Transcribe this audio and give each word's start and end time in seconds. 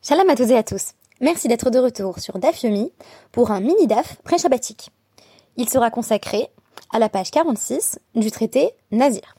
Shalom 0.00 0.30
à 0.30 0.36
toutes 0.36 0.50
et 0.50 0.56
à 0.56 0.62
tous. 0.62 0.92
Merci 1.20 1.48
d'être 1.48 1.70
de 1.70 1.78
retour 1.80 2.20
sur 2.20 2.38
DAF 2.38 2.62
Yomi 2.62 2.92
pour 3.32 3.50
un 3.50 3.58
mini 3.58 3.88
DAF 3.88 4.16
pré-shabbatique. 4.22 4.90
Il 5.56 5.68
sera 5.68 5.90
consacré 5.90 6.46
à 6.92 7.00
la 7.00 7.08
page 7.08 7.32
46 7.32 7.98
du 8.14 8.30
traité 8.30 8.70
Nazir. 8.92 9.34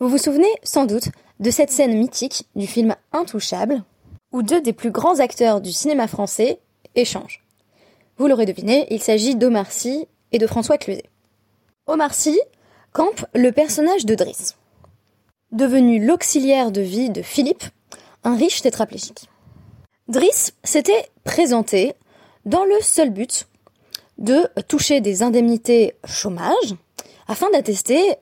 Vous 0.00 0.08
vous 0.08 0.18
souvenez 0.18 0.52
sans 0.64 0.86
doute 0.86 1.10
de 1.38 1.50
cette 1.50 1.70
scène 1.70 1.96
mythique 1.96 2.48
du 2.56 2.66
film 2.66 2.96
Intouchable 3.12 3.84
où 4.32 4.42
deux 4.42 4.60
des 4.60 4.72
plus 4.72 4.90
grands 4.90 5.20
acteurs 5.20 5.60
du 5.60 5.70
cinéma 5.70 6.08
français 6.08 6.58
échangent. 6.96 7.44
Vous 8.18 8.26
l'aurez 8.26 8.44
deviné, 8.44 8.88
il 8.90 9.00
s'agit 9.00 9.36
d'Omar 9.36 9.70
Sy 9.70 10.08
et 10.32 10.38
de 10.38 10.48
François 10.48 10.78
Cluzet. 10.78 11.08
Omar 11.86 12.12
Sy 12.12 12.36
campe 12.92 13.24
le 13.34 13.52
personnage 13.52 14.04
de 14.04 14.16
Driss, 14.16 14.56
devenu 15.52 16.04
l'auxiliaire 16.04 16.72
de 16.72 16.80
vie 16.80 17.08
de 17.10 17.22
Philippe, 17.22 17.64
un 18.24 18.34
riche 18.34 18.62
tétraplégique. 18.62 19.28
Driss 20.08 20.52
s'était 20.62 21.10
présenté 21.24 21.94
dans 22.44 22.64
le 22.64 22.80
seul 22.80 23.10
but 23.10 23.48
de 24.18 24.48
toucher 24.68 25.00
des 25.00 25.24
indemnités 25.24 25.96
chômage 26.06 26.74
afin 27.26 27.50
d'attester, 27.50 28.14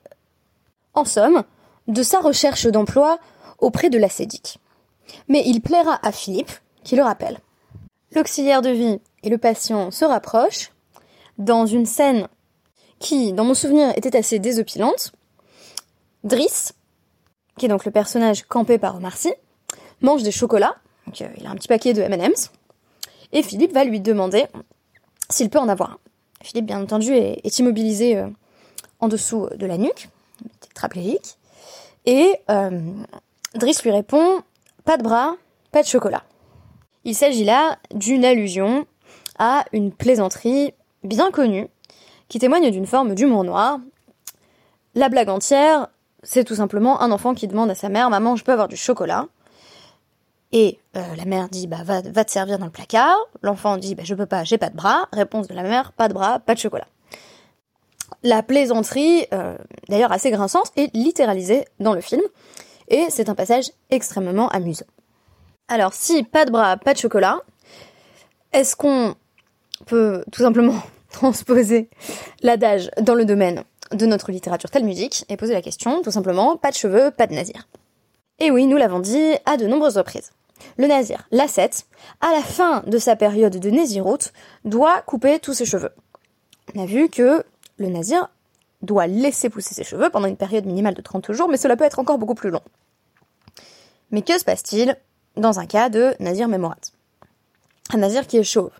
en 0.94 1.04
somme, 1.04 1.44
de 1.86 2.02
sa 2.02 2.20
recherche 2.20 2.66
d'emploi 2.66 3.18
auprès 3.58 3.90
de 3.90 3.98
la 3.98 4.08
SEDIC. 4.08 4.58
Mais 5.28 5.42
il 5.44 5.60
plaira 5.60 5.98
à 6.02 6.10
Philippe, 6.10 6.52
qui 6.84 6.96
le 6.96 7.02
rappelle. 7.02 7.38
L'auxiliaire 8.12 8.62
de 8.62 8.70
vie 8.70 9.00
et 9.22 9.28
le 9.28 9.36
patient 9.36 9.90
se 9.90 10.06
rapprochent 10.06 10.72
dans 11.36 11.66
une 11.66 11.86
scène 11.86 12.28
qui, 12.98 13.34
dans 13.34 13.44
mon 13.44 13.54
souvenir, 13.54 13.92
était 13.96 14.16
assez 14.16 14.38
désopilante. 14.38 15.12
Driss, 16.22 16.72
qui 17.58 17.66
est 17.66 17.68
donc 17.68 17.84
le 17.84 17.90
personnage 17.90 18.44
campé 18.44 18.78
par 18.78 18.96
Omar 18.96 19.16
mange 20.00 20.22
des 20.22 20.32
chocolats, 20.32 20.76
donc 21.06 21.20
euh, 21.22 21.28
il 21.38 21.46
a 21.46 21.50
un 21.50 21.54
petit 21.54 21.68
paquet 21.68 21.92
de 21.92 22.02
M&M's, 22.02 22.50
et 23.32 23.42
Philippe 23.42 23.72
va 23.72 23.84
lui 23.84 24.00
demander 24.00 24.46
s'il 25.28 25.50
peut 25.50 25.58
en 25.58 25.68
avoir 25.68 25.92
un. 25.92 25.98
Philippe, 26.42 26.66
bien 26.66 26.82
entendu, 26.82 27.12
est, 27.12 27.58
immobilisé 27.58 28.16
euh, 28.16 28.28
en 29.00 29.08
dessous 29.08 29.48
de 29.56 29.66
la 29.66 29.78
nuque, 29.78 30.08
tétraplégique, 30.60 31.38
et 32.06 32.34
euh, 32.50 32.80
Driss 33.54 33.82
lui 33.82 33.90
répond 33.90 34.42
pas 34.84 34.96
de 34.96 35.02
bras, 35.02 35.36
pas 35.72 35.82
de 35.82 35.86
chocolat. 35.86 36.22
Il 37.04 37.14
s'agit 37.14 37.44
là 37.44 37.78
d'une 37.94 38.24
allusion 38.24 38.86
à 39.38 39.64
une 39.72 39.92
plaisanterie 39.92 40.72
bien 41.02 41.30
connue 41.30 41.68
qui 42.28 42.38
témoigne 42.38 42.70
d'une 42.70 42.86
forme 42.86 43.14
d'humour 43.14 43.44
noir. 43.44 43.78
La 44.94 45.08
blague 45.08 45.28
entière, 45.28 45.88
c'est 46.22 46.44
tout 46.44 46.54
simplement 46.54 47.00
un 47.00 47.10
enfant 47.10 47.34
qui 47.34 47.46
demande 47.46 47.70
à 47.70 47.74
sa 47.74 47.88
mère 47.88 48.10
Maman, 48.10 48.36
je 48.36 48.44
peux 48.44 48.52
avoir 48.52 48.68
du 48.68 48.76
chocolat? 48.76 49.28
Et 50.56 50.78
euh, 50.96 51.02
la 51.16 51.24
mère 51.24 51.48
dit 51.48 51.66
bah, 51.66 51.82
va, 51.82 52.00
te 52.00 52.30
servir 52.30 52.60
dans 52.60 52.66
le 52.66 52.70
placard. 52.70 53.16
L'enfant 53.42 53.76
dit 53.76 53.96
bah, 53.96 54.04
Je 54.04 54.14
peux 54.14 54.24
pas, 54.24 54.44
j'ai 54.44 54.56
pas 54.56 54.70
de 54.70 54.76
bras. 54.76 55.08
Réponse 55.12 55.48
de 55.48 55.54
la 55.54 55.64
mère 55.64 55.92
Pas 55.92 56.06
de 56.06 56.14
bras, 56.14 56.38
pas 56.38 56.54
de 56.54 56.60
chocolat. 56.60 56.86
La 58.22 58.44
plaisanterie, 58.44 59.26
euh, 59.34 59.58
d'ailleurs 59.88 60.12
assez 60.12 60.30
grinçante, 60.30 60.70
est 60.76 60.94
littéralisée 60.94 61.64
dans 61.80 61.92
le 61.92 62.00
film. 62.00 62.22
Et 62.86 63.06
c'est 63.08 63.28
un 63.28 63.34
passage 63.34 63.72
extrêmement 63.90 64.48
amusant. 64.48 64.86
Alors, 65.66 65.92
si 65.92 66.22
pas 66.22 66.44
de 66.44 66.52
bras, 66.52 66.76
pas 66.76 66.94
de 66.94 66.98
chocolat, 66.98 67.40
est-ce 68.52 68.76
qu'on 68.76 69.16
peut 69.86 70.24
tout 70.30 70.42
simplement 70.42 70.80
transposer 71.10 71.90
l'adage 72.42 72.92
dans 73.00 73.16
le 73.16 73.24
domaine 73.24 73.64
de 73.90 74.06
notre 74.06 74.30
littérature 74.30 74.70
talmudique 74.70 75.24
et 75.28 75.36
poser 75.36 75.52
la 75.52 75.62
question, 75.62 76.02
tout 76.02 76.12
simplement, 76.12 76.56
pas 76.56 76.70
de 76.70 76.76
cheveux, 76.76 77.10
pas 77.10 77.26
de 77.26 77.34
nazir. 77.34 77.66
Et 78.38 78.52
oui, 78.52 78.66
nous 78.66 78.76
l'avons 78.76 79.00
dit 79.00 79.34
à 79.46 79.56
de 79.56 79.66
nombreuses 79.66 79.96
reprises. 79.96 80.30
Le 80.76 80.86
nazir, 80.86 81.26
l'ascète, 81.30 81.86
à 82.20 82.32
la 82.32 82.42
fin 82.42 82.82
de 82.86 82.98
sa 82.98 83.16
période 83.16 83.56
de 83.56 83.70
naziroute, 83.70 84.32
doit 84.64 85.02
couper 85.02 85.38
tous 85.38 85.54
ses 85.54 85.64
cheveux. 85.64 85.92
On 86.74 86.82
a 86.82 86.86
vu 86.86 87.08
que 87.08 87.44
le 87.76 87.88
nazir 87.88 88.28
doit 88.82 89.06
laisser 89.06 89.48
pousser 89.50 89.74
ses 89.74 89.84
cheveux 89.84 90.10
pendant 90.10 90.28
une 90.28 90.36
période 90.36 90.66
minimale 90.66 90.94
de 90.94 91.02
30 91.02 91.32
jours, 91.32 91.48
mais 91.48 91.56
cela 91.56 91.76
peut 91.76 91.84
être 91.84 91.98
encore 91.98 92.18
beaucoup 92.18 92.34
plus 92.34 92.50
long. 92.50 92.62
Mais 94.10 94.22
que 94.22 94.38
se 94.38 94.44
passe-t-il 94.44 94.96
dans 95.36 95.58
un 95.58 95.66
cas 95.66 95.88
de 95.88 96.14
nazir 96.20 96.48
mémorat 96.48 96.76
Un 97.92 97.98
nazir 97.98 98.26
qui 98.26 98.36
est 98.36 98.44
chauve. 98.44 98.70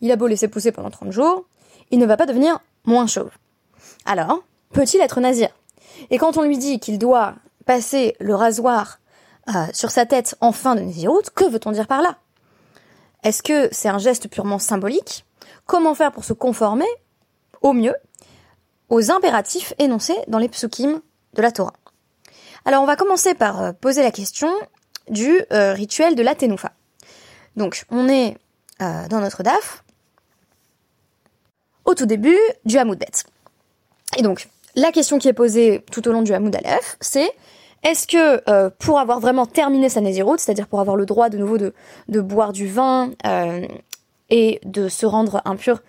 Il 0.00 0.12
a 0.12 0.16
beau 0.16 0.26
laisser 0.26 0.48
pousser 0.48 0.70
pendant 0.70 0.90
30 0.90 1.10
jours, 1.10 1.44
il 1.90 1.98
ne 1.98 2.06
va 2.06 2.16
pas 2.16 2.26
devenir 2.26 2.60
moins 2.84 3.06
chauve. 3.06 3.30
Alors, 4.04 4.42
peut-il 4.72 5.00
être 5.00 5.20
nazir? 5.20 5.48
Et 6.10 6.18
quand 6.18 6.36
on 6.36 6.42
lui 6.42 6.58
dit 6.58 6.78
qu'il 6.78 6.98
doit 6.98 7.34
passer 7.66 8.16
le 8.20 8.34
rasoir 8.34 9.00
euh, 9.48 9.66
sur 9.72 9.90
sa 9.90 10.06
tête 10.06 10.36
en 10.40 10.52
fin 10.52 10.74
de 10.74 10.80
naziroute, 10.80 11.30
que 11.30 11.44
veut-on 11.44 11.72
dire 11.72 11.86
par 11.86 12.02
là? 12.02 12.18
Est-ce 13.22 13.42
que 13.42 13.68
c'est 13.72 13.88
un 13.88 13.98
geste 13.98 14.28
purement 14.28 14.58
symbolique? 14.58 15.24
Comment 15.66 15.94
faire 15.94 16.12
pour 16.12 16.24
se 16.24 16.32
conformer, 16.32 16.86
au 17.62 17.72
mieux, 17.72 17.94
aux 18.88 19.10
impératifs 19.10 19.74
énoncés 19.78 20.16
dans 20.28 20.38
les 20.38 20.48
psukim 20.48 21.00
de 21.34 21.42
la 21.42 21.50
Torah? 21.50 21.74
Alors 22.64 22.82
on 22.82 22.86
va 22.86 22.96
commencer 22.96 23.34
par 23.34 23.62
euh, 23.62 23.72
poser 23.72 24.02
la 24.02 24.10
question 24.10 24.50
du 25.08 25.40
euh, 25.52 25.72
rituel 25.72 26.14
de 26.14 26.22
la 26.22 26.34
Tenoufa. 26.34 26.72
Donc 27.56 27.84
on 27.90 28.08
est 28.08 28.36
dans 28.80 29.18
notre 29.18 29.42
DAF, 29.42 29.82
au 31.84 31.94
tout 31.94 32.06
début 32.06 32.38
du 32.64 32.78
Hamoud 32.78 32.96
Bet. 32.96 33.24
Et 34.16 34.22
donc, 34.22 34.48
la 34.74 34.92
question 34.92 35.18
qui 35.18 35.26
est 35.26 35.32
posée 35.32 35.84
tout 35.90 36.06
au 36.06 36.12
long 36.12 36.22
du 36.22 36.32
Hamoud 36.32 36.54
Aleph, 36.54 36.96
c'est 37.00 37.32
est-ce 37.84 38.06
que 38.06 38.42
euh, 38.50 38.70
pour 38.78 38.98
avoir 38.98 39.20
vraiment 39.20 39.46
terminé 39.46 39.88
sa 39.88 40.00
Néziroute, 40.00 40.40
c'est-à-dire 40.40 40.66
pour 40.66 40.80
avoir 40.80 40.96
le 40.96 41.06
droit 41.06 41.28
de 41.28 41.38
nouveau 41.38 41.58
de, 41.58 42.20
boire 42.20 42.52
du 42.52 42.66
vin 42.66 43.10
euh, 43.26 43.66
et 44.30 44.60
de 44.64 44.88
se 44.88 45.06
rendre 45.06 45.40
impur 45.44 45.82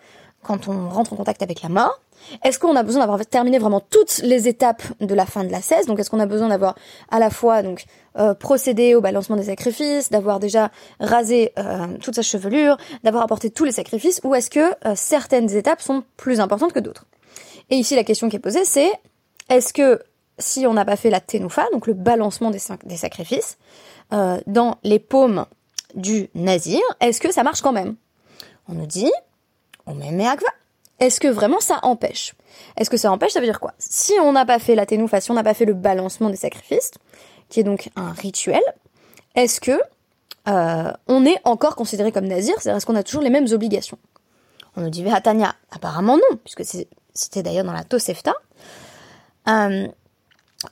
quand 0.43 0.67
on 0.67 0.89
rentre 0.89 1.13
en 1.13 1.15
contact 1.15 1.41
avec 1.41 1.61
la 1.61 1.69
mort, 1.69 1.99
est-ce 2.43 2.59
qu'on 2.59 2.75
a 2.75 2.83
besoin 2.83 3.01
d'avoir 3.01 3.25
terminé 3.25 3.59
vraiment 3.59 3.79
toutes 3.79 4.19
les 4.19 4.47
étapes 4.47 4.83
de 4.99 5.13
la 5.13 5.25
fin 5.25 5.43
de 5.43 5.51
la 5.51 5.61
cesse? 5.61 5.85
Donc 5.85 5.99
est-ce 5.99 6.09
qu'on 6.09 6.19
a 6.19 6.25
besoin 6.25 6.49
d'avoir 6.49 6.75
à 7.09 7.19
la 7.19 7.29
fois 7.29 7.63
donc 7.63 7.85
euh, 8.17 8.33
procédé 8.33 8.93
au 8.93 9.01
balancement 9.01 9.35
des 9.35 9.43
sacrifices, 9.43 10.09
d'avoir 10.09 10.39
déjà 10.39 10.69
rasé 10.99 11.53
toute 12.01 12.15
sa 12.15 12.21
chevelure, 12.21 12.77
d'avoir 13.03 13.23
apporté 13.23 13.49
tous 13.49 13.65
les 13.65 13.71
sacrifices, 13.71 14.21
ou 14.23 14.35
est-ce 14.35 14.49
que 14.49 14.95
certaines 14.95 15.53
étapes 15.55 15.81
sont 15.81 16.03
plus 16.17 16.39
importantes 16.39 16.73
que 16.73 16.79
d'autres? 16.79 17.05
Et 17.69 17.75
ici 17.75 17.95
la 17.95 18.03
question 18.03 18.29
qui 18.29 18.35
est 18.35 18.39
posée 18.39 18.65
c'est 18.65 18.91
est-ce 19.49 19.73
que 19.73 19.99
si 20.39 20.65
on 20.65 20.73
n'a 20.73 20.85
pas 20.85 20.95
fait 20.95 21.09
la 21.09 21.19
tenoufa, 21.19 21.65
donc 21.71 21.87
le 21.87 21.93
balancement 21.93 22.51
des, 22.51 22.59
sacrifices, 22.97 23.57
dans 24.11 24.77
les 24.83 24.99
paumes 24.99 25.45
du 25.95 26.29
nazir, 26.33 26.79
est-ce 26.99 27.19
que 27.21 27.31
ça 27.31 27.43
marche 27.43 27.61
quand 27.61 27.71
même? 27.71 27.95
On 28.67 28.73
nous 28.73 28.87
dit 28.87 29.11
on 29.89 29.95
met 29.95 30.27
akva. 30.27 30.47
Est-ce 30.99 31.19
que 31.19 31.27
vraiment 31.27 31.59
ça 31.59 31.79
empêche? 31.83 32.33
Est-ce 32.77 32.89
que 32.89 32.97
ça 32.97 33.11
empêche 33.11 33.31
Ça 33.31 33.39
veut 33.39 33.45
dire 33.45 33.59
quoi? 33.59 33.73
Si 33.79 34.13
on 34.21 34.33
n'a 34.33 34.45
pas 34.45 34.59
fait 34.59 34.75
la 34.75 34.85
ténoufa, 34.85 35.21
si 35.21 35.31
on 35.31 35.33
n'a 35.33 35.43
pas 35.43 35.53
fait 35.53 35.65
le 35.65 35.73
balancement 35.73 36.29
des 36.29 36.35
sacrifices, 36.35 36.91
qui 37.47 37.61
est 37.61 37.63
donc 37.63 37.89
un 37.95 38.11
rituel, 38.11 38.61
est-ce 39.35 39.61
que 39.61 39.79
euh, 40.47 40.91
on 41.07 41.25
est 41.25 41.39
encore 41.45 41.75
considéré 41.75 42.11
comme 42.11 42.27
nazir? 42.27 42.53
C'est-à-dire 42.59 42.77
est-ce 42.77 42.85
qu'on 42.85 42.95
a 42.95 43.03
toujours 43.03 43.21
les 43.21 43.29
mêmes 43.29 43.47
obligations? 43.51 43.97
On 44.75 44.81
nous 44.81 44.89
dit 44.89 45.03
Vehatania, 45.03 45.55
apparemment 45.71 46.17
non, 46.17 46.37
puisque 46.43 46.63
c'était 47.13 47.43
d'ailleurs 47.43 47.65
dans 47.65 47.73
la 47.73 47.83
Tosefta. 47.83 48.33
Euh, 49.47 49.87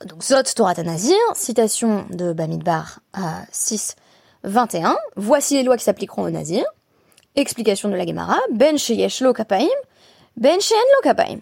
donc 0.04 0.22
Zot 0.22 0.42
Torah 0.54 0.74
Nazir, 0.74 1.16
citation 1.34 2.04
de 2.10 2.32
Bamidbar 2.32 3.00
à 3.14 3.42
6, 3.52 3.96
21. 4.44 4.96
Voici 5.16 5.54
les 5.54 5.62
lois 5.62 5.76
qui 5.76 5.84
s'appliqueront 5.84 6.22
aux 6.22 6.30
nazirs. 6.30 6.66
Explication 7.36 7.88
de 7.88 7.94
la 7.94 8.06
Gemara, 8.06 8.38
ben 8.52 8.76
sheyesh 8.76 9.20
lo 9.20 9.32
kapaim, 9.32 9.68
ben 10.36 10.60
she'en 10.60 10.76
lo 10.96 11.02
kapaim. 11.02 11.40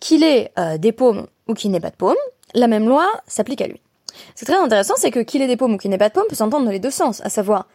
Qu'il 0.00 0.24
ait 0.24 0.50
euh, 0.58 0.78
des 0.78 0.92
paumes 0.92 1.26
ou 1.46 1.54
qu'il 1.54 1.70
n'ait 1.70 1.80
pas 1.80 1.90
de 1.90 1.96
paumes, 1.96 2.14
la 2.54 2.66
même 2.66 2.88
loi 2.88 3.06
s'applique 3.26 3.60
à 3.60 3.66
lui. 3.66 3.80
C'est 4.34 4.46
très 4.46 4.56
intéressant, 4.56 4.94
c'est 4.96 5.10
que 5.10 5.20
qu'il 5.20 5.42
ait 5.42 5.46
des 5.46 5.56
paumes 5.56 5.74
ou 5.74 5.78
qu'il 5.78 5.90
n'ait 5.90 5.98
pas 5.98 6.08
de 6.08 6.14
paumes 6.14 6.26
peut 6.28 6.34
s'entendre 6.34 6.64
dans 6.64 6.70
les 6.70 6.78
deux 6.78 6.90
sens, 6.90 7.20
à 7.24 7.28
savoir, 7.28 7.66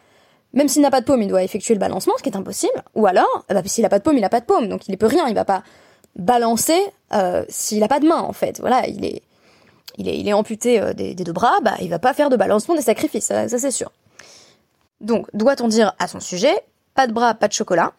même 0.52 0.68
s'il 0.68 0.82
n'a 0.82 0.90
pas 0.90 1.00
de 1.00 1.06
paume, 1.06 1.22
il 1.22 1.28
doit 1.28 1.42
effectuer 1.42 1.74
le 1.74 1.80
balancement, 1.80 2.14
ce 2.18 2.22
qui 2.22 2.28
est 2.28 2.36
impossible, 2.36 2.82
ou 2.94 3.06
alors, 3.06 3.44
eh 3.48 3.54
ben, 3.54 3.62
s'il 3.66 3.82
n'a 3.82 3.88
pas 3.88 3.98
de 3.98 4.04
paume, 4.04 4.16
il 4.16 4.20
n'a 4.20 4.28
pas 4.28 4.40
de 4.40 4.44
paume, 4.44 4.68
donc 4.68 4.88
il 4.88 4.90
ne 4.90 4.96
peut 4.96 5.06
rien, 5.06 5.28
il 5.28 5.34
va 5.34 5.44
pas 5.44 5.62
balancer 6.16 6.80
euh, 7.14 7.44
s'il 7.48 7.78
n'a 7.78 7.88
pas 7.88 8.00
de 8.00 8.06
main, 8.06 8.20
en 8.20 8.32
fait. 8.32 8.60
Voilà, 8.60 8.86
il 8.88 9.04
est, 9.04 9.22
il 9.98 10.28
est, 10.28 10.32
amputé 10.32 10.80
euh, 10.80 10.92
des, 10.92 11.14
deux 11.14 11.32
bras, 11.32 11.60
bah, 11.62 11.74
il 11.80 11.90
va 11.90 11.98
pas 11.98 12.14
faire 12.14 12.30
de 12.30 12.36
balancement 12.36 12.74
des 12.74 12.82
sacrifices, 12.82 13.26
ça 13.26 13.48
c'est 13.48 13.70
sûr. 13.70 13.92
Donc, 15.00 15.26
doit-on 15.34 15.68
dire 15.68 15.94
à 15.98 16.08
son 16.08 16.20
sujet, 16.20 16.54
pas 16.94 17.06
de 17.06 17.12
bras, 17.12 17.34
pas 17.34 17.48
de 17.48 17.52
chocolat. 17.52 17.92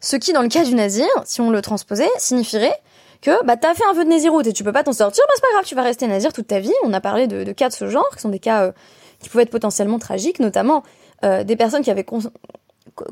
Ce 0.00 0.16
qui, 0.16 0.32
dans 0.32 0.42
le 0.42 0.48
cas 0.48 0.64
du 0.64 0.74
nazir, 0.74 1.06
si 1.24 1.40
on 1.40 1.50
le 1.50 1.60
transposait, 1.60 2.08
signifierait 2.18 2.74
que 3.20 3.44
bah 3.44 3.56
t'as 3.56 3.74
fait 3.74 3.84
un 3.88 3.92
vœu 3.92 4.04
de 4.04 4.08
naziroute 4.08 4.46
et 4.46 4.52
tu 4.54 4.64
peux 4.64 4.72
pas 4.72 4.82
t'en 4.82 4.94
sortir, 4.94 5.22
bah 5.28 5.32
c'est 5.34 5.42
pas 5.42 5.52
grave, 5.52 5.64
tu 5.66 5.74
vas 5.74 5.82
rester 5.82 6.06
nazir 6.06 6.32
toute 6.32 6.46
ta 6.46 6.58
vie. 6.58 6.72
On 6.84 6.92
a 6.94 7.00
parlé 7.00 7.26
de, 7.26 7.52
cas 7.52 7.68
de 7.68 7.74
ce 7.74 7.86
genre, 7.86 8.08
qui 8.14 8.20
sont 8.20 8.30
des 8.30 8.38
cas 8.38 8.64
euh, 8.64 8.72
qui 9.20 9.28
pouvaient 9.28 9.42
être 9.42 9.50
potentiellement 9.50 9.98
tragiques, 9.98 10.40
notamment 10.40 10.82
euh, 11.24 11.44
des 11.44 11.56
personnes 11.56 11.82
qui 11.82 11.90
avaient 11.90 12.06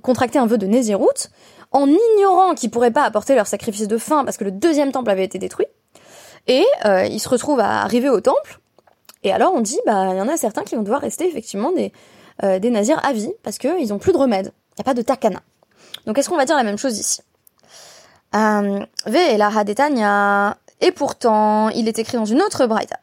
contracté 0.03 0.39
un 0.39 0.47
vœu 0.47 0.57
de 0.57 0.67
naziroute 0.67 1.31
en 1.73 1.87
ignorant 1.87 2.55
qu'ils 2.55 2.71
pourraient 2.71 2.91
pas 2.91 3.03
apporter 3.03 3.35
leur 3.35 3.47
sacrifice 3.47 3.87
de 3.87 3.99
faim 3.99 4.25
parce 4.25 4.39
que 4.39 4.45
le 4.45 4.51
deuxième 4.51 4.93
temple 4.93 5.11
avait 5.11 5.25
été 5.25 5.39
détruit. 5.39 5.67
Et 6.49 6.65
euh, 6.87 7.05
ils 7.05 7.21
se 7.21 7.29
retrouvent 7.29 7.61
à 7.61 7.83
arriver 7.83 8.09
au 8.09 8.21
temple. 8.21 8.59
Et 9.23 9.33
alors 9.33 9.53
on 9.55 9.61
dit, 9.61 9.79
bah 9.87 10.09
il 10.13 10.17
y 10.17 10.21
en 10.21 10.29
a 10.29 10.37
certains 10.37 10.63
qui 10.63 10.75
vont 10.75 10.83
devoir 10.83 11.01
rester 11.01 11.29
effectivement 11.29 11.73
des, 11.73 11.93
euh, 12.43 12.59
nazirs 12.59 13.05
à 13.05 13.13
vie 13.13 13.33
parce 13.43 13.59
qu'ils 13.59 13.93
ont 13.93 13.99
plus 13.99 14.13
de 14.13 14.19
remède. 14.19 14.53
Il 14.73 14.81
n'y 14.81 14.83
a 14.83 14.85
pas 14.85 14.95
de 14.95 15.03
takana. 15.03 15.41
Donc 16.07 16.19
est-ce 16.19 16.29
qu'on 16.29 16.37
va 16.37 16.47
dire 16.47 16.57
la 16.57 16.65
même 16.65 16.79
chose 16.79 16.99
ici? 16.99 17.21
Euh, 18.35 18.81
la 19.07 20.57
Et 20.81 20.93
pourtant, 20.93 21.69
il 21.71 21.89
est 21.89 21.99
écrit 21.99 22.17
dans 22.17 22.25
une 22.25 22.41
autre 22.43 22.67
braïta. 22.67 22.97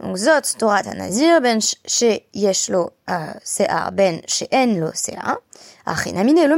Donc 0.00 0.16
zot 0.16 0.58
Torah 0.58 0.82
nazir 0.82 1.40
ben 1.40 1.58
she 1.60 2.20
yeshlo 2.34 2.90
se'ar 3.42 3.92
ben 3.92 4.20
en 4.52 4.66
lo 4.78 4.90
se'ar 4.92 5.38
achinamine 5.86 6.46
lo. 6.46 6.56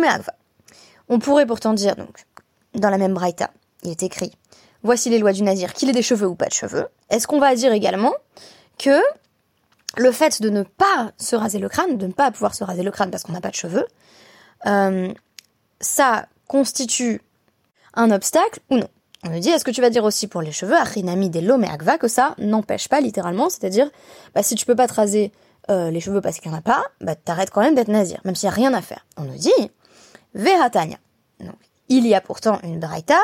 On 1.09 1.21
pourrait 1.21 1.47
pourtant 1.47 1.73
dire 1.73 1.95
donc 1.95 2.27
dans 2.75 2.91
la 2.91 2.99
même 2.99 3.15
braïta, 3.15 3.51
il 3.85 3.91
est 3.91 4.03
écrit 4.03 4.33
voici 4.89 5.11
les 5.11 5.19
lois 5.19 5.33
du 5.33 5.43
nazir, 5.43 5.75
qu'il 5.75 5.91
ait 5.91 5.93
des 5.93 6.01
cheveux 6.01 6.27
ou 6.27 6.35
pas 6.35 6.47
de 6.47 6.55
cheveux. 6.55 6.89
Est-ce 7.11 7.27
qu'on 7.27 7.39
va 7.39 7.55
dire 7.55 7.73
également 7.73 8.15
que 8.79 8.99
le 9.99 10.13
fait 10.13 10.41
de 10.41 10.49
ne 10.49 10.63
pas 10.63 11.13
se 11.19 11.37
raser 11.37 11.59
le 11.59 11.69
crâne, 11.69 11.99
de 11.99 12.07
ne 12.07 12.13
pas 12.13 12.31
pouvoir 12.31 12.55
se 12.55 12.65
raser 12.65 12.83
le 12.83 12.91
crâne 12.91 13.11
parce 13.11 13.23
qu'on 13.23 13.33
n'a 13.33 13.43
pas 13.43 13.51
de 13.51 13.55
cheveux, 13.55 13.87
euh, 14.65 15.13
ça 15.79 16.27
constitue 16.47 17.21
un 17.93 18.11
obstacle 18.11 18.61
ou 18.71 18.79
non? 18.79 18.89
On 19.25 19.29
nous 19.29 19.41
dit, 19.41 19.51
est-ce 19.51 19.65
que 19.65 19.71
tu 19.71 19.83
vas 19.83 19.91
dire 19.91 20.05
aussi 20.05 20.27
pour 20.27 20.41
les 20.41 20.53
cheveux, 20.53 20.77
achinami 20.77 21.29
de 21.29 21.41
l'homme 21.41 21.65
et 21.65 21.99
que 21.99 22.09
ça 22.09 22.35
n'empêche 22.39 22.89
pas 22.89 23.03
littéralement, 23.03 23.51
c'est-à-dire, 23.51 23.91
bah, 24.35 24.43
si 24.43 24.55
tu 24.55 24.65
peux 24.65 24.77
pas 24.77 24.89
te 24.89 24.95
raser 24.95 25.33
euh, 25.71 25.91
les 25.91 26.01
cheveux 26.01 26.23
parce 26.23 26.39
qu'il 26.39 26.51
n'y 26.51 26.57
en 26.57 26.61
a 26.61 26.63
pas, 26.63 26.83
bah, 27.03 27.15
t'arrêtes 27.15 27.51
quand 27.51 27.61
même 27.61 27.75
d'être 27.75 27.89
nazir, 27.89 28.21
même 28.25 28.35
s'il 28.35 28.49
n'y 28.49 28.53
a 28.53 28.57
rien 28.57 28.73
à 28.73 28.81
faire. 28.81 29.05
On 29.19 29.25
nous 29.25 29.37
dit, 29.37 29.71
vehatanya. 30.35 30.97
Donc, 31.41 31.57
il 31.91 32.07
y 32.07 32.15
a 32.15 32.23
pourtant 32.23 32.59
une 32.63 32.81
braïta 32.81 33.19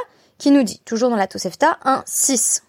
qui 0.44 0.50
nous 0.50 0.62
dit, 0.62 0.78
toujours 0.84 1.08
dans 1.08 1.16
la 1.16 1.26
Tosefta, 1.26 1.78
un 1.84 2.02
6. 2.04 2.64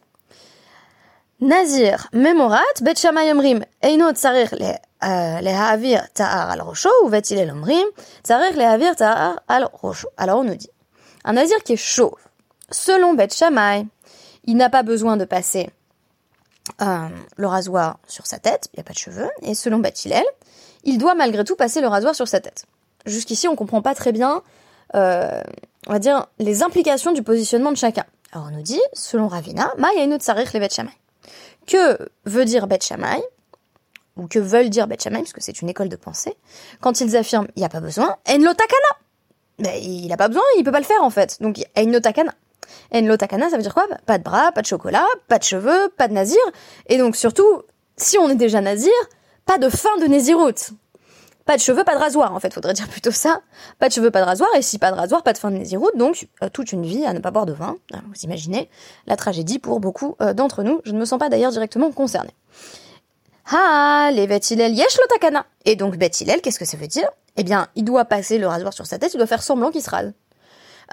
Nazir 1.42 2.08
memorat 2.14 2.78
bet 2.82 2.96
shamay 2.96 3.34
omrim 3.34 3.66
eino 3.84 4.14
tsarir 4.14 4.56
lehavir 5.02 6.06
ta'ar 6.14 6.52
al 6.52 6.62
rosho 6.62 6.94
ou 7.04 7.10
bet 7.10 7.28
ilel 7.32 7.52
omrim 7.52 7.90
tsarir 8.24 8.56
lehavir 8.56 8.96
ta'ar 8.96 9.42
al 9.50 9.68
rosho. 9.74 10.08
Alors 10.16 10.40
on 10.40 10.46
nous 10.46 10.56
dit, 10.56 10.70
un 11.26 11.34
nazir 11.34 11.62
qui 11.66 11.74
est 11.74 11.84
chauve, 11.96 12.16
selon 12.72 13.14
Bet 13.14 13.32
Shammai, 13.32 13.86
il 14.46 14.56
n'a 14.56 14.70
pas 14.70 14.84
besoin 14.84 15.18
de 15.18 15.26
passer 15.26 15.70
euh, 16.82 17.10
le 17.36 17.48
rasoir 17.48 18.00
sur 18.08 18.26
sa 18.26 18.40
tête, 18.40 18.70
il 18.72 18.78
n'y 18.78 18.82
a 18.82 18.86
pas 18.86 18.94
de 18.94 19.00
cheveux, 19.00 19.30
et 19.42 19.54
selon 19.54 19.80
Bet 19.80 19.96
Hillel, 20.06 20.24
il 20.86 20.98
doit 20.98 21.14
malgré 21.14 21.44
tout 21.44 21.58
passer 21.58 21.82
le 21.82 21.88
rasoir 21.88 22.16
sur 22.16 22.30
sa 22.30 22.40
tête. 22.40 22.68
Jusqu'ici, 23.06 23.50
on 23.50 23.58
comprend 23.58 23.82
pas 23.82 23.96
très 23.96 24.14
bien, 24.14 24.44
euh, 24.96 25.42
on 25.88 25.94
va 25.94 26.00
dire, 26.00 26.28
les 26.40 26.64
implications 26.64 27.12
du 27.12 27.24
positionnement 27.24 27.72
de 27.72 27.78
chacun. 27.78 28.06
Alors 28.32 28.48
on 28.52 28.56
nous 28.56 28.62
dit, 28.62 28.82
selon 28.94 29.28
Ravina, 29.28 29.72
Ma 29.78 29.90
le 29.94 30.60
Bet 30.60 30.70
Shammai. 30.70 30.92
Que 31.68 31.98
veut 32.26 32.46
dire 32.46 32.68
Bet 32.68 32.80
Shammai 32.82 33.24
ou 34.18 34.28
que 34.28 34.40
veulent 34.40 34.70
dire 34.70 34.88
Bet 34.88 34.98
Shammai, 35.02 35.20
parce 35.20 35.34
que 35.34 35.42
c'est 35.42 35.62
une 35.62 35.70
école 35.70 35.90
de 35.90 35.96
pensée, 35.96 36.36
quand 36.80 37.02
ils 37.02 37.18
affirment 37.18 37.48
il 37.56 37.60
n'y 37.60 37.66
a 37.66 37.70
pas 37.70 37.82
besoin, 37.82 38.16
En 38.28 38.54
Takana 38.54 38.92
ben, 39.58 39.74
il 39.82 40.12
a 40.12 40.18
pas 40.18 40.28
besoin, 40.28 40.44
il 40.58 40.64
peut 40.64 40.72
pas 40.72 40.80
le 40.80 40.86
faire 40.86 41.02
en 41.02 41.10
fait. 41.10 41.42
Donc 41.42 41.64
Enlo 41.78 42.00
Takana. 42.00 42.34
Enlo 42.94 43.16
Takana, 43.16 43.50
ça 43.50 43.56
veut 43.56 43.64
dire 43.64 43.74
quoi? 43.74 43.88
Pas 44.06 44.18
de 44.18 44.24
bras, 44.24 44.52
pas 44.52 44.62
de 44.62 44.68
chocolat, 44.68 45.06
pas 45.28 45.40
de 45.40 45.44
cheveux, 45.44 45.90
pas 45.98 46.08
de 46.08 46.14
nazir. 46.14 46.42
Et 46.88 46.98
donc 46.98 47.16
surtout, 47.16 47.64
si 47.96 48.18
on 48.18 48.30
est 48.30 48.36
déjà 48.36 48.60
nazir, 48.62 48.92
pas 49.46 49.58
de 49.58 49.70
fin 49.70 49.98
de 50.00 50.06
Néziroute. 50.06 50.72
Pas 51.46 51.58
de 51.58 51.62
cheveux, 51.62 51.84
pas 51.84 51.94
de 51.94 52.00
rasoir, 52.00 52.34
en 52.34 52.40
fait, 52.40 52.52
faudrait 52.52 52.74
dire 52.74 52.88
plutôt 52.88 53.12
ça. 53.12 53.42
Pas 53.78 53.88
de 53.88 53.94
cheveux, 53.94 54.10
pas 54.10 54.22
de 54.22 54.26
rasoir, 54.26 54.50
et 54.58 54.64
si 54.64 54.80
pas 54.80 54.92
de 54.92 54.96
rasoir, 54.96 55.22
pas 55.22 55.32
de 55.32 55.38
fin 55.38 55.52
de 55.52 55.58
Néziroute, 55.58 55.96
donc 55.96 56.28
euh, 56.42 56.50
toute 56.50 56.72
une 56.72 56.84
vie 56.84 57.06
à 57.06 57.14
ne 57.14 57.20
pas 57.20 57.30
boire 57.30 57.46
de 57.46 57.54
vin. 57.54 57.78
vous 57.92 58.22
imaginez 58.24 58.68
la 59.06 59.16
tragédie 59.16 59.60
pour 59.60 59.80
beaucoup 59.80 60.16
euh, 60.22 60.34
d'entre 60.34 60.64
nous. 60.64 60.82
Je 60.86 60.92
ne 60.92 60.98
me 60.98 61.06
sens 61.06 61.20
pas 61.20 61.30
d'ailleurs 61.30 61.52
directement 61.52 61.92
concernée. 61.92 62.34
Ah, 63.52 64.10
les 64.12 64.26
Betilel 64.26 64.74
yesh 64.74 64.98
lo 64.98 65.04
takana. 65.08 65.46
Et 65.66 65.76
donc 65.76 65.98
Betilel, 65.98 66.42
qu'est-ce 66.42 66.58
que 66.58 66.66
ça 66.66 66.78
veut 66.78 66.88
dire? 66.88 67.10
Eh 67.38 67.44
bien, 67.44 67.68
il 67.76 67.84
doit 67.84 68.06
passer 68.06 68.40
le 68.40 68.48
rasoir 68.48 68.74
sur 68.74 68.88
sa 68.88 68.98
tête, 68.98 69.14
il 69.14 69.18
doit 69.18 69.28
faire 69.28 69.44
semblant 69.44 69.70
qu'il 69.70 69.84
se 69.84 69.90
rase. 69.92 70.14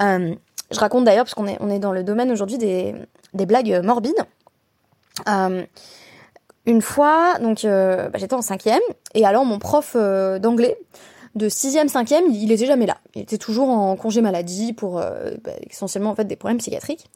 Euh, 0.02 0.34
je 0.70 0.78
raconte 0.78 1.04
d'ailleurs, 1.04 1.24
parce 1.24 1.34
qu'on 1.34 1.46
est, 1.46 1.78
dans 1.78 1.92
le 1.92 2.04
domaine 2.04 2.30
aujourd'hui 2.30 2.58
des, 2.58 2.94
blagues 3.32 3.80
morbides. 3.82 4.26
Une 6.66 6.82
fois, 6.82 7.38
donc 7.40 7.64
euh, 7.64 8.08
bah, 8.08 8.18
j'étais 8.18 8.34
en 8.34 8.42
cinquième, 8.42 8.80
et 9.14 9.24
alors 9.24 9.44
mon 9.44 9.58
prof 9.58 9.96
d'anglais 9.96 10.78
de 11.34 11.48
sixième, 11.48 11.88
cinquième, 11.88 12.24
il, 12.30 12.52
était 12.52 12.66
jamais 12.66 12.84
là. 12.84 12.98
Il 13.14 13.22
était 13.22 13.38
toujours 13.38 13.70
en 13.70 13.96
congé 13.96 14.20
maladie 14.20 14.74
pour 14.74 14.96
bah, 14.96 15.52
essentiellement 15.70 16.10
en 16.10 16.14
fait 16.14 16.26
des 16.26 16.36
problèmes 16.36 16.58
psychiatriques. 16.58 17.06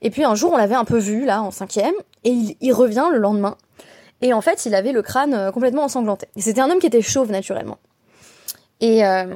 Et 0.00 0.10
puis 0.10 0.22
un 0.22 0.36
jour, 0.36 0.52
on 0.52 0.56
l'avait 0.56 0.76
un 0.76 0.84
peu 0.84 0.98
vu 0.98 1.24
là 1.24 1.42
en 1.42 1.50
cinquième, 1.50 1.94
et 2.22 2.30
il, 2.30 2.56
il, 2.60 2.72
revient 2.72 3.08
le 3.10 3.18
lendemain. 3.18 3.56
Et 4.20 4.32
en 4.32 4.40
fait, 4.40 4.64
il 4.64 4.76
avait 4.76 4.92
le 4.92 5.02
crâne 5.02 5.50
complètement 5.52 5.82
ensanglanté. 5.82 6.28
C'était 6.36 6.60
un 6.60 6.70
homme 6.70 6.78
qui 6.78 6.86
était 6.86 7.02
chauve 7.02 7.32
naturellement. 7.32 7.78
Et, 8.80 9.04
euh, 9.04 9.34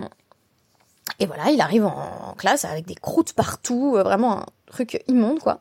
et 1.19 1.27
voilà, 1.27 1.51
il 1.51 1.61
arrive 1.61 1.85
en, 1.85 2.35
classe 2.37 2.65
avec 2.65 2.87
des 2.87 2.95
croûtes 2.95 3.33
partout, 3.33 3.95
euh, 3.97 4.03
vraiment 4.03 4.39
un 4.39 4.47
truc 4.67 5.03
immonde, 5.09 5.41
quoi. 5.41 5.61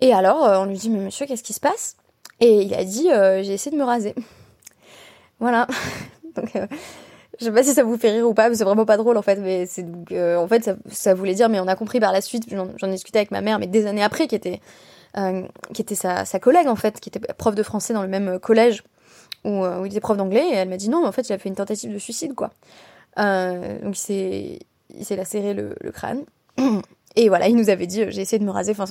Et 0.00 0.12
alors, 0.12 0.44
euh, 0.44 0.58
on 0.58 0.64
lui 0.64 0.76
dit, 0.76 0.90
mais 0.90 0.98
monsieur, 0.98 1.26
qu'est-ce 1.26 1.42
qui 1.42 1.52
se 1.52 1.60
passe? 1.60 1.96
Et 2.40 2.62
il 2.62 2.74
a 2.74 2.84
dit, 2.84 3.08
j'ai 3.44 3.52
essayé 3.52 3.74
de 3.74 3.80
me 3.80 3.86
raser. 3.86 4.14
voilà. 5.40 5.66
donc, 6.36 6.52
je 7.40 7.44
sais 7.46 7.52
pas 7.52 7.62
si 7.62 7.74
ça 7.74 7.82
vous 7.82 7.96
fait 7.96 8.10
rire 8.10 8.28
ou 8.28 8.34
pas, 8.34 8.48
mais 8.48 8.54
c'est 8.54 8.64
vraiment 8.64 8.84
pas 8.84 8.96
drôle 8.96 9.16
en 9.16 9.22
fait. 9.22 9.36
Mais 9.36 9.66
c'est 9.66 9.84
en 9.84 10.48
fait, 10.48 10.70
ça, 10.90 11.14
voulait 11.14 11.34
dire, 11.34 11.48
mais 11.48 11.60
on 11.60 11.68
a 11.68 11.76
compris 11.76 12.00
par 12.00 12.12
la 12.12 12.20
suite. 12.20 12.44
J'en 12.50 12.88
discutais 12.88 13.18
avec 13.18 13.30
ma 13.30 13.40
mère, 13.40 13.58
mais 13.58 13.66
des 13.66 13.86
années 13.86 14.02
après, 14.02 14.26
qui 14.26 14.34
était, 14.34 14.60
qui 15.72 15.82
était 15.82 15.94
sa, 15.94 16.24
sa, 16.24 16.38
collègue 16.38 16.68
en 16.68 16.76
fait, 16.76 17.00
qui 17.00 17.08
était 17.08 17.20
prof 17.34 17.54
de 17.54 17.62
français 17.62 17.94
dans 17.94 18.02
le 18.02 18.08
même 18.08 18.38
collège 18.38 18.82
où, 19.44 19.64
où 19.64 19.86
il 19.86 19.92
était 19.92 20.00
prof 20.00 20.16
d'anglais. 20.16 20.46
Et 20.50 20.54
elle 20.54 20.68
m'a 20.68 20.76
dit 20.76 20.88
non, 20.88 21.02
mais 21.02 21.08
en 21.08 21.12
fait, 21.12 21.28
il 21.28 21.32
a 21.32 21.38
fait 21.38 21.48
une 21.48 21.56
tentative 21.56 21.92
de 21.92 21.98
suicide, 21.98 22.34
quoi. 22.34 22.50
Euh, 23.18 23.80
donc 23.80 23.96
il 24.08 25.04
s'est 25.04 25.16
lacéré 25.16 25.54
le, 25.54 25.74
le 25.80 25.92
crâne. 25.92 26.24
Et 27.16 27.28
voilà, 27.28 27.48
il 27.48 27.54
nous 27.54 27.70
avait 27.70 27.86
dit, 27.86 28.04
j'ai 28.08 28.22
essayé 28.22 28.40
de 28.40 28.44
me 28.44 28.50
raser. 28.50 28.72
Enfin, 28.72 28.86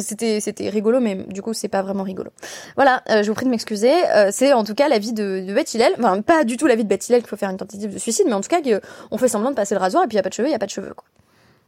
c'était 0.00 0.40
c'était 0.40 0.68
rigolo, 0.68 1.00
mais 1.00 1.14
du 1.14 1.42
coup 1.42 1.52
c'est 1.52 1.68
pas 1.68 1.82
vraiment 1.82 2.02
rigolo. 2.02 2.30
Voilà, 2.76 3.02
euh, 3.10 3.22
je 3.22 3.28
vous 3.28 3.34
prie 3.34 3.46
de 3.46 3.50
m'excuser. 3.50 3.92
Euh, 4.08 4.30
c'est 4.32 4.52
en 4.52 4.64
tout 4.64 4.74
cas 4.74 4.88
la 4.88 4.98
vie 4.98 5.12
de, 5.12 5.44
de 5.46 5.54
Beth. 5.54 5.76
Enfin, 5.98 6.20
pas 6.22 6.44
du 6.44 6.56
tout 6.56 6.66
la 6.66 6.76
vie 6.76 6.84
de 6.84 6.88
Beth 6.88 7.00
qu'il 7.00 7.26
faut 7.26 7.36
faire 7.36 7.50
une 7.50 7.56
tentative 7.56 7.92
de 7.92 7.98
suicide, 7.98 8.26
mais 8.26 8.34
en 8.34 8.40
tout 8.40 8.48
cas 8.48 8.60
qu'on 8.60 9.18
fait 9.18 9.28
semblant 9.28 9.50
de 9.50 9.56
passer 9.56 9.74
le 9.74 9.80
rasoir 9.80 10.04
et 10.04 10.06
puis 10.06 10.16
y 10.16 10.20
a 10.20 10.22
pas 10.22 10.28
de 10.28 10.34
cheveux, 10.34 10.48
y 10.48 10.54
a 10.54 10.58
pas 10.58 10.66
de 10.66 10.70
cheveux. 10.70 10.94
Quoi. 10.94 11.06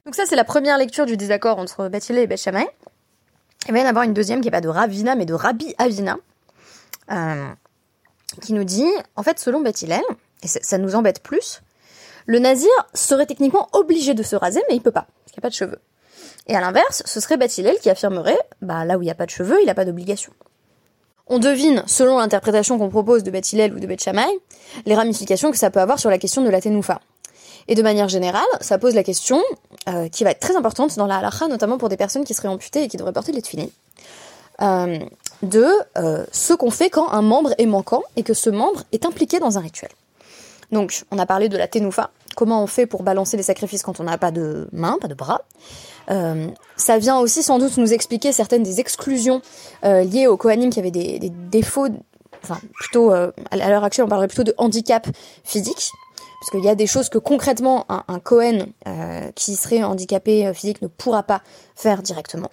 Donc 0.05 0.15
ça 0.15 0.25
c'est 0.27 0.37
la 0.37 0.45
première 0.45 0.79
lecture 0.79 1.07
du 1.07 1.17
désaccord 1.17 1.59
entre 1.59 1.89
Beth 1.89 2.11
et 2.11 2.27
Beth 2.27 2.41
Shammai. 2.41 2.67
Il 3.69 3.73
va 3.73 3.81
y 3.81 3.83
en 3.83 3.87
avoir 3.87 4.05
une 4.05 4.15
deuxième 4.15 4.41
qui 4.41 4.49
est 4.49 4.53
pas 4.53 4.61
de 4.61 4.69
Ravina 4.69 5.17
mais 5.17 5.27
de 5.27 5.35
Rabbi 5.35 5.75
Avina, 5.79 6.17
euh, 7.11 7.47
qui 8.41 8.53
nous 8.53 8.65
dit, 8.65 8.87
en 9.17 9.23
fait 9.23 9.39
selon 9.39 9.61
Beth 9.61 9.83
et 10.43 10.49
ça 10.49 10.79
nous 10.79 10.95
embête 10.95 11.23
plus, 11.23 11.63
le 12.27 12.39
nazir 12.39 12.71
serait 12.95 13.27
techniquement 13.27 13.69
obligé 13.73 14.15
de 14.15 14.23
se 14.23 14.37
raser, 14.37 14.63
mais 14.69 14.77
il 14.77 14.83
peut 14.83 14.91
pas, 14.91 15.07
parce 15.25 15.33
qu'il 15.33 15.41
n'y 15.41 15.41
a 15.41 15.43
pas 15.43 15.49
de 15.49 15.55
cheveux. 15.55 15.79
Et 16.49 16.57
à 16.57 16.61
l'inverse, 16.61 17.03
ce 17.05 17.21
serait 17.21 17.37
Bathilel 17.37 17.79
qui 17.81 17.91
affirmerait, 17.91 18.39
bah 18.63 18.85
là 18.85 18.99
où 18.99 19.03
il 19.03 19.07
n'y 19.07 19.11
a 19.11 19.15
pas 19.15 19.27
de 19.27 19.31
cheveux, 19.31 19.59
il 19.63 19.67
n'a 19.67 19.75
pas 19.75 19.85
d'obligation. 19.85 20.33
On 21.29 21.41
devine, 21.41 21.83
selon 21.87 22.19
l'interprétation 22.19 22.79
qu'on 22.79 22.89
propose 22.89 23.25
de 23.25 23.33
Bathilel 23.33 23.75
ou 23.75 23.81
de 23.81 23.87
Beth 23.87 24.09
les 24.85 24.95
ramifications 24.95 25.51
que 25.51 25.57
ça 25.57 25.71
peut 25.71 25.81
avoir 25.81 25.99
sur 25.99 26.09
la 26.09 26.19
question 26.19 26.43
de 26.43 26.51
la 26.51 26.61
tenoufa. 26.61 27.01
Et 27.69 27.75
de 27.75 27.83
manière 27.83 28.09
générale, 28.09 28.47
ça 28.61 28.79
pose 28.79 28.95
la 28.95 29.03
question, 29.03 29.43
euh, 29.89 30.09
qui 30.09 30.23
va 30.23 30.31
être 30.31 30.39
très 30.39 30.55
importante 30.55 30.97
dans 30.97 31.07
la 31.07 31.17
halakha, 31.17 31.49
notamment 31.49 31.79
pour 31.79 31.89
des 31.89 31.97
personnes 31.97 32.25
qui 32.25 32.33
seraient 32.33 32.49
amputées 32.49 32.85
et 32.85 32.89
qui 32.89 32.97
devraient 32.97 33.13
porter 33.13 33.33
les 33.33 33.43
tefillin, 33.43 33.67
euh, 34.63 34.99
de 35.43 35.67
euh, 35.99 36.25
ce 36.31 36.55
qu'on 36.55 36.71
fait 36.71 36.91
quand 36.91 37.11
un 37.11 37.23
membre 37.23 37.55
est 37.59 37.67
manquant 37.67 38.05
et 38.15 38.23
que 38.23 38.35
ce 38.35 38.51
membre 38.51 38.85
est 38.93 39.05
impliqué 39.05 39.41
dans 39.41 39.59
un 39.59 39.61
rituel. 39.61 39.91
Donc, 40.71 41.05
on 41.11 41.19
a 41.19 41.27
parlé 41.27 41.49
de 41.49 41.57
la 41.57 41.67
tenoufa, 41.67 42.11
comment 42.37 42.63
on 42.63 42.69
fait 42.69 42.87
pour 42.87 43.03
balancer 43.03 43.37
les 43.37 43.43
sacrifices 43.43 43.83
quand 43.83 43.99
on 43.99 44.05
n'a 44.05 44.19
pas 44.19 44.31
de 44.31 44.69
main, 44.73 44.97
pas 45.01 45.09
de 45.09 45.15
bras. 45.15 45.43
Euh, 46.11 46.49
ça 46.77 46.99
vient 46.99 47.19
aussi 47.19 47.43
sans 47.43 47.59
doute 47.59 47.77
nous 47.77 47.93
expliquer 47.93 48.33
certaines 48.33 48.63
des 48.63 48.81
exclusions 48.81 49.43
euh, 49.85 50.03
liées 50.03 50.27
au 50.27 50.37
Kohanim 50.37 50.71
qui 50.71 50.79
avaient 50.79 50.91
des, 50.91 51.19
défauts, 51.31 51.89
enfin 52.43 52.59
plutôt 52.75 53.13
euh, 53.13 53.33
à 53.51 53.57
l'heure 53.57 53.85
actuelle 53.85 54.07
on 54.07 54.09
parlerait 54.09 54.29
plutôt 54.29 54.45
de 54.45 54.55
handicap 54.57 55.07
physique, 55.45 55.91
parce 56.41 56.51
qu'il 56.51 56.65
y 56.65 56.69
a 56.69 56.75
des 56.75 56.87
choses 56.87 57.09
que 57.09 57.19
concrètement 57.19 57.87
un, 57.89 58.05
un 58.09 58.21
Kohen 58.21 58.67
qui 59.35 59.57
serait 59.57 59.83
handicapé 59.83 60.53
physique 60.55 60.83
ne 60.83 60.89
pourra 60.89 61.23
pas 61.23 61.43
faire 61.75 62.03
directement. 62.03 62.51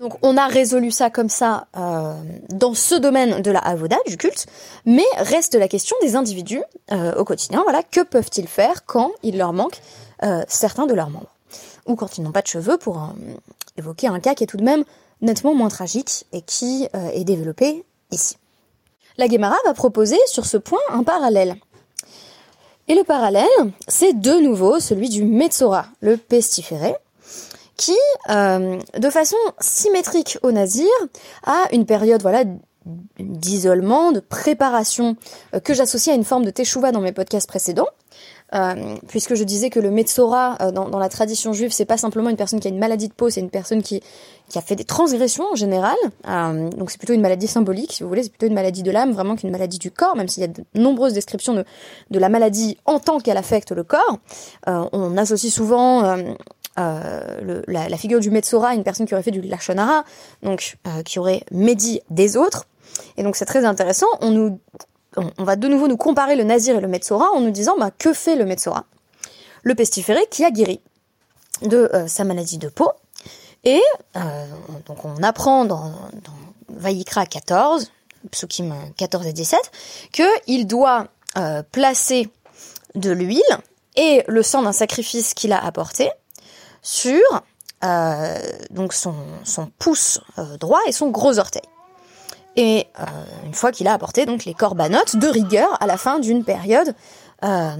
Donc 0.00 0.18
on 0.22 0.36
a 0.36 0.46
résolu 0.46 0.90
ça 0.90 1.10
comme 1.10 1.28
ça 1.28 1.66
euh, 1.76 2.14
dans 2.50 2.74
ce 2.74 2.94
domaine 2.94 3.42
de 3.42 3.50
la 3.50 3.60
avoda, 3.60 3.96
du 4.06 4.16
culte, 4.16 4.46
mais 4.84 5.04
reste 5.16 5.54
la 5.54 5.68
question 5.68 5.96
des 6.02 6.16
individus 6.16 6.62
euh, 6.92 7.14
au 7.14 7.24
quotidien. 7.24 7.62
Voilà, 7.62 7.82
que 7.82 8.02
peuvent-ils 8.02 8.48
faire 8.48 8.84
quand 8.86 9.12
il 9.22 9.38
leur 9.38 9.52
manque 9.52 9.80
euh, 10.22 10.42
certains 10.48 10.86
de 10.86 10.94
leurs 10.94 11.10
membres? 11.10 11.33
Ou 11.86 11.96
quand 11.96 12.18
ils 12.18 12.22
n'ont 12.22 12.32
pas 12.32 12.42
de 12.42 12.46
cheveux, 12.46 12.78
pour 12.78 13.12
évoquer 13.76 14.08
un 14.08 14.20
cas 14.20 14.34
qui 14.34 14.44
est 14.44 14.46
tout 14.46 14.56
de 14.56 14.64
même 14.64 14.84
nettement 15.20 15.54
moins 15.54 15.68
tragique 15.68 16.26
et 16.32 16.42
qui 16.42 16.88
est 16.92 17.24
développé 17.24 17.84
ici. 18.10 18.36
La 19.16 19.28
Gemara 19.28 19.56
va 19.64 19.74
proposer 19.74 20.18
sur 20.26 20.44
ce 20.44 20.56
point 20.56 20.80
un 20.90 21.04
parallèle. 21.04 21.56
Et 22.88 22.94
le 22.94 23.04
parallèle, 23.04 23.48
c'est 23.88 24.12
de 24.12 24.40
nouveau 24.40 24.80
celui 24.80 25.08
du 25.08 25.24
Metzora, 25.24 25.86
le 26.00 26.16
pestiféré, 26.16 26.94
qui, 27.76 27.96
euh, 28.30 28.78
de 28.98 29.10
façon 29.10 29.36
symétrique 29.58 30.38
au 30.42 30.52
nazir, 30.52 30.90
a 31.44 31.64
une 31.72 31.86
période 31.86 32.22
voilà 32.22 32.44
d'isolement, 33.18 34.12
de 34.12 34.20
préparation 34.20 35.16
que 35.64 35.74
j'associe 35.74 36.12
à 36.12 36.16
une 36.16 36.24
forme 36.24 36.44
de 36.44 36.50
teshuva 36.50 36.92
dans 36.92 37.00
mes 37.00 37.12
podcasts 37.12 37.48
précédents. 37.48 37.88
Euh, 38.54 38.94
puisque 39.08 39.34
je 39.34 39.42
disais 39.42 39.68
que 39.68 39.80
le 39.80 39.90
Metzora, 39.90 40.56
euh, 40.60 40.70
dans, 40.70 40.98
la 40.98 41.08
tradition 41.08 41.52
juive, 41.52 41.72
c'est 41.72 41.86
pas 41.86 41.96
simplement 41.96 42.30
une 42.30 42.36
personne 42.36 42.60
qui 42.60 42.68
a 42.68 42.70
une 42.70 42.78
maladie 42.78 43.08
de 43.08 43.12
peau, 43.12 43.28
c'est 43.28 43.40
une 43.40 43.50
personne 43.50 43.82
qui, 43.82 44.00
qui 44.48 44.58
a 44.58 44.60
fait 44.60 44.76
des 44.76 44.84
transgressions 44.84 45.44
en 45.50 45.56
général. 45.56 45.96
Euh, 46.28 46.68
donc 46.70 46.90
c'est 46.90 46.98
plutôt 46.98 47.14
une 47.14 47.20
maladie 47.20 47.48
symbolique, 47.48 47.92
si 47.94 48.02
vous 48.02 48.08
voulez, 48.08 48.22
c'est 48.22 48.28
plutôt 48.28 48.46
une 48.46 48.54
maladie 48.54 48.84
de 48.84 48.90
l'âme, 48.92 49.12
vraiment 49.12 49.34
qu'une 49.34 49.50
maladie 49.50 49.78
du 49.78 49.90
corps, 49.90 50.14
même 50.14 50.28
s'il 50.28 50.42
y 50.42 50.44
a 50.44 50.48
de 50.48 50.64
nombreuses 50.74 51.14
descriptions 51.14 51.54
de, 51.54 51.64
de 52.10 52.18
la 52.18 52.28
maladie 52.28 52.76
en 52.84 53.00
tant 53.00 53.18
qu'elle 53.18 53.38
affecte 53.38 53.72
le 53.72 53.82
corps. 53.82 54.18
on 54.66 55.16
associe 55.16 55.52
souvent 55.52 56.16
la, 56.76 57.96
figure 57.96 58.20
du 58.20 58.30
Metzora 58.30 58.68
à 58.68 58.74
une 58.74 58.84
personne 58.84 59.06
qui 59.06 59.14
aurait 59.14 59.22
fait 59.22 59.30
du 59.32 59.40
Lachonara, 59.40 60.04
donc 60.42 60.76
qui 61.04 61.18
aurait 61.18 61.42
médit 61.50 62.02
des 62.10 62.36
autres. 62.36 62.66
Et 63.16 63.22
donc 63.22 63.36
c'est 63.36 63.44
très 63.44 63.64
intéressant. 63.64 64.06
On 64.20 64.30
nous 64.30 64.60
on, 65.16 65.44
va 65.44 65.56
de 65.56 65.68
nouveau 65.68 65.88
nous 65.88 65.96
comparer 65.96 66.36
le 66.36 66.44
Nazir 66.44 66.76
et 66.76 66.80
le 66.80 66.88
Metzora 66.88 67.30
en 67.34 67.40
nous 67.40 67.50
disant 67.50 67.76
bah, 67.78 67.90
que 67.96 68.12
fait 68.12 68.36
le 68.36 68.44
Metzora? 68.44 68.84
Le 69.62 69.74
pestiféré 69.74 70.20
qui 70.30 70.44
a 70.44 70.50
guéri 70.50 70.80
de 71.62 71.90
euh, 71.94 72.06
sa 72.06 72.24
maladie 72.24 72.58
de 72.58 72.68
peau. 72.68 72.90
Et 73.64 73.82
euh, 74.16 74.46
donc 74.86 75.04
on 75.04 75.22
apprend 75.22 75.64
dans, 75.64 75.88
dans 75.88 76.32
Vaïkra 76.68 77.26
14, 77.26 77.90
Psukim 78.30 78.74
14 78.96 79.26
et 79.26 79.32
17, 79.32 79.60
qu'il 80.12 80.66
doit 80.66 81.06
euh, 81.38 81.62
placer 81.72 82.28
de 82.94 83.10
l'huile 83.10 83.42
et 83.96 84.24
le 84.26 84.42
sang 84.42 84.62
d'un 84.62 84.72
sacrifice 84.72 85.34
qu'il 85.34 85.52
a 85.52 85.64
apporté 85.64 86.10
sur 86.82 87.20
donc 88.70 88.94
son, 88.94 89.14
son 89.44 89.66
pouce 89.78 90.18
droit 90.58 90.80
et 90.86 90.92
son 90.92 91.10
gros 91.10 91.38
orteil. 91.38 91.60
Et 92.56 92.86
euh, 93.00 93.04
une 93.46 93.54
fois 93.54 93.72
qu'il 93.72 93.88
a 93.88 93.92
apporté 93.92 94.26
donc 94.26 94.44
les 94.44 94.54
corbanotes 94.54 95.16
de 95.16 95.26
rigueur 95.26 95.68
à 95.80 95.86
la 95.86 95.96
fin 95.96 96.18
d'une 96.18 96.44
période 96.44 96.94
euh, 97.44 97.76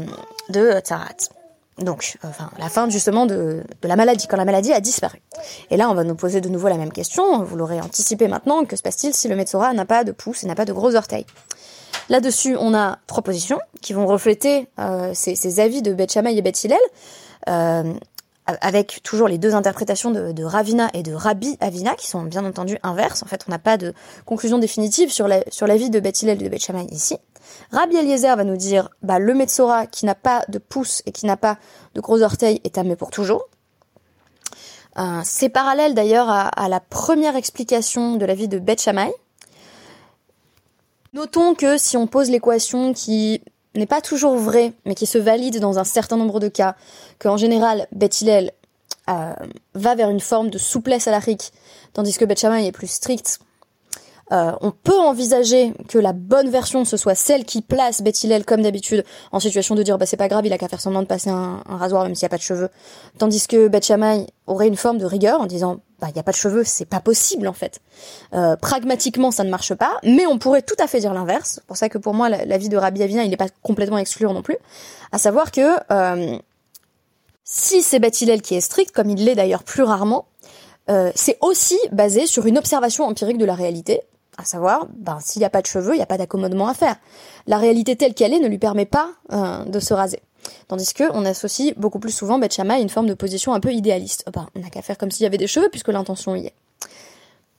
de 0.48 0.80
tzarat. 0.80 1.30
Donc, 1.78 2.18
enfin, 2.22 2.50
la 2.58 2.68
fin 2.68 2.88
justement 2.88 3.26
de, 3.26 3.64
la 3.82 3.96
maladie, 3.96 4.28
quand 4.28 4.36
la 4.36 4.44
maladie 4.44 4.72
a 4.72 4.80
disparu. 4.80 5.20
Et 5.70 5.76
là, 5.76 5.90
on 5.90 5.94
va 5.94 6.04
nous 6.04 6.14
poser 6.14 6.40
de 6.40 6.48
nouveau 6.48 6.68
la 6.68 6.76
même 6.76 6.92
question. 6.92 7.42
Vous 7.42 7.56
l'aurez 7.56 7.80
anticipé 7.80 8.28
maintenant. 8.28 8.64
Que 8.64 8.76
se 8.76 8.82
passe-t-il 8.82 9.12
si 9.12 9.26
le 9.26 9.34
Metzora 9.34 9.72
n'a 9.72 9.84
pas 9.84 10.04
de 10.04 10.12
pouce 10.12 10.44
et 10.44 10.46
n'a 10.46 10.54
pas 10.54 10.66
de 10.66 10.72
gros 10.72 10.94
orteils? 10.94 11.26
Là-dessus, 12.08 12.56
on 12.58 12.74
a 12.74 12.98
trois 13.06 13.22
positions 13.22 13.58
qui 13.80 13.92
vont 13.92 14.06
refléter 14.06 14.68
euh, 14.78 15.10
ces, 15.14 15.60
avis 15.60 15.82
de 15.82 15.92
Beth 15.94 16.12
Shammai 16.12 16.36
et 16.36 16.42
Beth 16.42 16.62
Hillel. 16.62 16.78
Euh, 17.48 17.92
avec 18.46 19.00
toujours 19.02 19.26
les 19.26 19.38
deux 19.38 19.54
interprétations 19.54 20.10
de, 20.10 20.44
Ravina 20.44 20.90
et 20.92 21.02
de 21.02 21.14
Rabbi 21.14 21.56
Avina, 21.60 21.94
qui 21.94 22.06
sont 22.06 22.22
bien 22.22 22.44
entendu 22.44 22.78
inverses. 22.82 23.22
En 23.22 23.26
fait, 23.26 23.44
on 23.48 23.50
n'a 23.50 23.58
pas 23.58 23.76
de 23.76 23.94
conclusion 24.26 24.58
définitive 24.58 25.10
sur 25.10 25.28
la, 25.28 25.42
sur 25.50 25.66
vie 25.66 25.90
de 25.90 26.00
Beth 26.00 26.22
et 26.22 26.36
de 26.36 26.48
Beth 26.48 26.62
Shammai 26.62 26.86
ici. 26.90 27.16
Rabbi 27.70 27.96
Eliezer 27.96 28.36
va 28.36 28.44
nous 28.44 28.56
dire, 28.56 28.90
bah, 29.02 29.18
le 29.18 29.34
Metzora 29.34 29.86
qui 29.86 30.04
n'a 30.06 30.14
pas 30.14 30.44
de 30.48 30.58
pouce 30.58 31.02
et 31.06 31.12
qui 31.12 31.26
n'a 31.26 31.36
pas 31.36 31.58
de 31.94 32.00
gros 32.00 32.22
orteils 32.22 32.60
est 32.64 32.78
amé 32.78 32.96
pour 32.96 33.10
toujours. 33.10 33.48
Euh, 34.98 35.20
c'est 35.24 35.48
parallèle 35.48 35.94
d'ailleurs 35.94 36.28
à, 36.28 36.68
la 36.68 36.80
première 36.80 37.36
explication 37.36 38.16
de 38.16 38.26
la 38.26 38.34
vie 38.34 38.48
de 38.48 38.58
Beth 38.58 38.80
Shammai. 38.80 39.12
Notons 41.12 41.54
que 41.54 41.78
si 41.78 41.96
on 41.96 42.06
pose 42.06 42.30
l'équation 42.30 42.92
qui 42.92 43.40
n'est 43.74 43.86
pas 43.86 44.00
toujours 44.00 44.36
vrai, 44.36 44.72
mais 44.84 44.94
qui 44.94 45.06
se 45.06 45.18
valide 45.18 45.60
dans 45.60 45.78
un 45.78 45.84
certain 45.84 46.16
nombre 46.16 46.40
de 46.40 46.48
cas, 46.48 46.76
qu'en 47.18 47.36
général, 47.36 47.86
Beth 47.92 48.20
Hillel 48.20 48.52
euh, 49.08 49.32
va 49.74 49.94
vers 49.94 50.10
une 50.10 50.20
forme 50.20 50.50
de 50.50 50.58
souplesse 50.58 51.08
à 51.08 51.10
la 51.10 51.18
rique, 51.18 51.52
tandis 51.92 52.16
que 52.16 52.24
Beth 52.24 52.44
est 52.44 52.72
plus 52.72 52.90
strict. 52.90 53.40
Euh, 54.32 54.52
on 54.62 54.70
peut 54.70 54.98
envisager 54.98 55.74
que 55.86 55.98
la 55.98 56.14
bonne 56.14 56.48
version 56.48 56.86
ce 56.86 56.96
soit 56.96 57.14
celle 57.14 57.44
qui 57.44 57.60
place 57.60 58.00
Beth 58.00 58.24
Hillel 58.24 58.46
comme 58.46 58.62
d'habitude 58.62 59.04
en 59.32 59.38
situation 59.38 59.74
de 59.74 59.82
dire 59.82 59.98
bah 59.98 60.06
c'est 60.06 60.16
pas 60.16 60.28
grave 60.28 60.46
il 60.46 60.52
a 60.54 60.56
qu'à 60.56 60.66
faire 60.66 60.80
semblant 60.80 61.02
de 61.02 61.06
passer 61.06 61.28
un, 61.28 61.62
rasoir 61.68 62.04
même 62.04 62.14
s'il 62.14 62.24
n'y 62.24 62.28
a 62.28 62.30
pas 62.30 62.38
de 62.38 62.42
cheveux 62.42 62.70
tandis 63.18 63.46
que 63.46 63.68
Beth 63.68 63.92
aurait 64.46 64.66
une 64.66 64.76
forme 64.76 64.96
de 64.96 65.04
rigueur 65.04 65.42
en 65.42 65.46
disant 65.46 65.80
bah 66.04 66.10
il 66.10 66.14
n'y 66.14 66.20
a 66.20 66.22
pas 66.22 66.32
de 66.32 66.36
cheveux 66.36 66.64
c'est 66.64 66.84
pas 66.84 67.00
possible 67.00 67.48
en 67.48 67.54
fait 67.54 67.80
euh, 68.34 68.56
pragmatiquement 68.56 69.30
ça 69.30 69.42
ne 69.42 69.50
marche 69.50 69.74
pas 69.74 69.98
mais 70.02 70.26
on 70.26 70.38
pourrait 70.38 70.60
tout 70.60 70.76
à 70.78 70.86
fait 70.86 71.00
dire 71.00 71.14
l'inverse 71.14 71.60
pour 71.66 71.78
ça 71.78 71.88
que 71.88 71.96
pour 71.96 72.12
moi 72.12 72.28
la, 72.28 72.58
vie 72.58 72.68
de 72.68 72.76
Rabbi 72.76 73.02
Avina 73.02 73.24
il 73.24 73.30
n'est 73.30 73.38
pas 73.38 73.48
complètement 73.62 73.96
excluant 73.96 74.34
non 74.34 74.42
plus 74.42 74.58
à 75.12 75.18
savoir 75.18 75.50
que 75.50 75.78
euh, 75.90 76.38
si 77.44 77.82
c'est 77.82 77.98
Beth 77.98 78.20
Hillel 78.20 78.42
qui 78.42 78.54
est 78.54 78.60
strict 78.60 78.92
comme 78.92 79.08
il 79.08 79.24
l'est 79.24 79.34
d'ailleurs 79.34 79.64
plus 79.64 79.82
rarement 79.82 80.26
c'est 81.14 81.38
aussi 81.40 81.78
basé 81.92 82.26
sur 82.26 82.44
une 82.44 82.58
observation 82.58 83.06
empirique 83.06 83.38
de 83.38 83.46
la 83.46 83.54
réalité 83.54 84.02
à 84.36 84.44
savoir, 84.44 84.86
ben, 84.96 85.18
s'il 85.20 85.40
n'y 85.40 85.46
a 85.46 85.50
pas 85.50 85.62
de 85.62 85.66
cheveux, 85.66 85.94
il 85.94 85.96
n'y 85.96 86.02
a 86.02 86.06
pas 86.06 86.18
d'accommodement 86.18 86.68
à 86.68 86.74
faire. 86.74 86.96
La 87.46 87.58
réalité 87.58 87.96
telle 87.96 88.14
qu'elle 88.14 88.34
est 88.34 88.40
ne 88.40 88.48
lui 88.48 88.58
permet 88.58 88.86
pas 88.86 89.10
euh, 89.32 89.64
de 89.64 89.80
se 89.80 89.94
raser. 89.94 90.20
Tandis 90.68 90.92
que 90.94 91.04
on 91.12 91.24
associe 91.24 91.74
beaucoup 91.76 91.98
plus 91.98 92.12
souvent 92.12 92.38
Beth 92.38 92.58
à 92.58 92.78
une 92.78 92.88
forme 92.88 93.06
de 93.06 93.14
position 93.14 93.54
un 93.54 93.60
peu 93.60 93.72
idéaliste. 93.72 94.24
Ben, 94.32 94.46
on 94.54 94.60
n'a 94.60 94.70
qu'à 94.70 94.82
faire 94.82 94.98
comme 94.98 95.10
s'il 95.10 95.24
y 95.24 95.26
avait 95.26 95.38
des 95.38 95.46
cheveux 95.46 95.68
puisque 95.70 95.88
l'intention 95.88 96.34
y 96.34 96.46
est. 96.46 96.54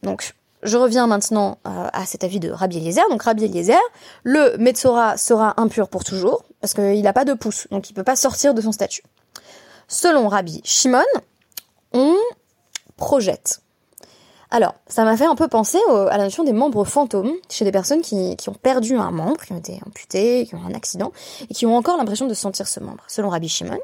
Donc, 0.04 0.36
je 0.64 0.78
reviens 0.78 1.08
maintenant 1.08 1.60
euh, 1.68 1.88
à 1.94 2.06
cet 2.06 2.24
avis 2.24 2.40
de 2.40 2.50
Rabbi 2.50 2.78
Eliezer. 2.78 3.04
Donc 3.10 3.24
Rabbi 3.24 3.46
Eliezer, 3.46 3.80
le 4.24 4.58
Metzora 4.58 5.18
sera 5.18 5.60
impur 5.62 5.90
pour 5.90 6.04
toujours 6.04 6.44
parce 6.62 6.74
qu'il 6.74 7.02
n'a 7.02 7.14
pas 7.14 7.26
de 7.26 7.34
pouce, 7.34 7.68
donc 7.70 7.90
il 7.90 7.94
peut 7.94 8.04
pas 8.04 8.16
sortir 8.16 8.54
de 8.54 8.62
son 8.62 8.72
statut. 8.72 9.04
Selon 9.88 10.28
Rabbi 10.28 10.62
Shimon, 10.64 11.04
on 11.94 12.16
projette 12.98 13.62
alors, 14.56 14.76
ça 14.88 15.04
m'a 15.04 15.18
fait 15.18 15.26
un 15.26 15.36
peu 15.36 15.50
penser 15.50 15.80
à 15.90 16.18
la 16.18 16.24
notion 16.24 16.46
des 16.46 16.54
membres 16.54 16.86
fantômes 16.86 17.34
chez 17.50 17.66
des 17.66 17.74
personnes 17.74 18.02
qui, 18.02 18.38
ont 18.48 18.54
perdu 18.54 18.96
un 18.96 19.12
membre, 19.12 19.44
qui 19.44 19.52
ont 19.52 19.58
été 19.58 19.82
amputés, 19.86 20.46
qui 20.46 20.56
ont 20.56 20.64
un 20.66 20.74
accident, 20.74 21.12
et 21.50 21.54
qui 21.54 21.66
ont 21.66 21.76
encore 21.76 21.98
l'impression 21.98 22.26
de 22.26 22.34
sentir 22.34 22.66
ce 22.66 22.80
membre. 22.80 23.04
Selon 23.10 23.28
Rabbi 23.28 23.50
Shimon, 23.50 23.78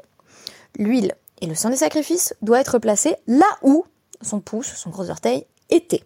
l'huile 0.78 1.14
et 1.42 1.46
le 1.46 1.54
sang 1.54 1.68
des 1.68 1.76
sacrifices 1.76 2.34
doivent 2.40 2.62
être 2.62 2.78
placés 2.78 3.16
là 3.26 3.44
où 3.60 3.84
son 4.22 4.40
pouce, 4.40 4.72
son 4.74 4.88
gros 4.88 5.10
orteil, 5.10 5.44
était. 5.68 6.04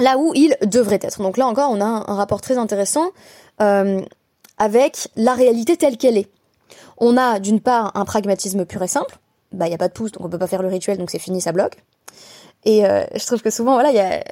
Là 0.00 0.18
où 0.18 0.34
il 0.34 0.54
devrait 0.60 0.98
être. 1.00 1.22
Donc 1.22 1.38
là 1.38 1.46
encore, 1.46 1.70
on 1.70 1.80
a 1.80 1.86
un, 1.86 2.14
rapport 2.14 2.42
très 2.42 2.58
intéressant 2.58 3.06
euh, 3.62 4.02
avec 4.58 5.08
la 5.16 5.32
réalité 5.32 5.78
telle 5.78 5.96
qu'elle 5.96 6.18
est. 6.18 6.28
On 6.98 7.16
a 7.16 7.40
d'une 7.40 7.60
part 7.60 7.92
un 7.96 8.04
pragmatisme 8.04 8.66
pur 8.66 8.82
et 8.82 8.88
simple. 8.88 9.16
Bah, 9.52 9.64
il 9.64 9.70
n'y 9.70 9.74
a 9.74 9.78
pas 9.78 9.88
de 9.88 9.94
pouce, 9.94 10.12
donc 10.12 10.26
on 10.26 10.28
peut 10.28 10.36
pas 10.36 10.46
faire 10.46 10.60
le 10.60 10.68
rituel, 10.68 10.98
donc 10.98 11.10
c'est 11.10 11.18
fini, 11.18 11.40
ça 11.40 11.52
bloque. 11.52 11.78
Et 12.66 12.84
euh, 12.84 13.04
je 13.14 13.24
trouve 13.24 13.40
que 13.40 13.50
souvent, 13.50 13.74
voilà, 13.74 13.92
y 13.92 14.00
a, 14.00 14.24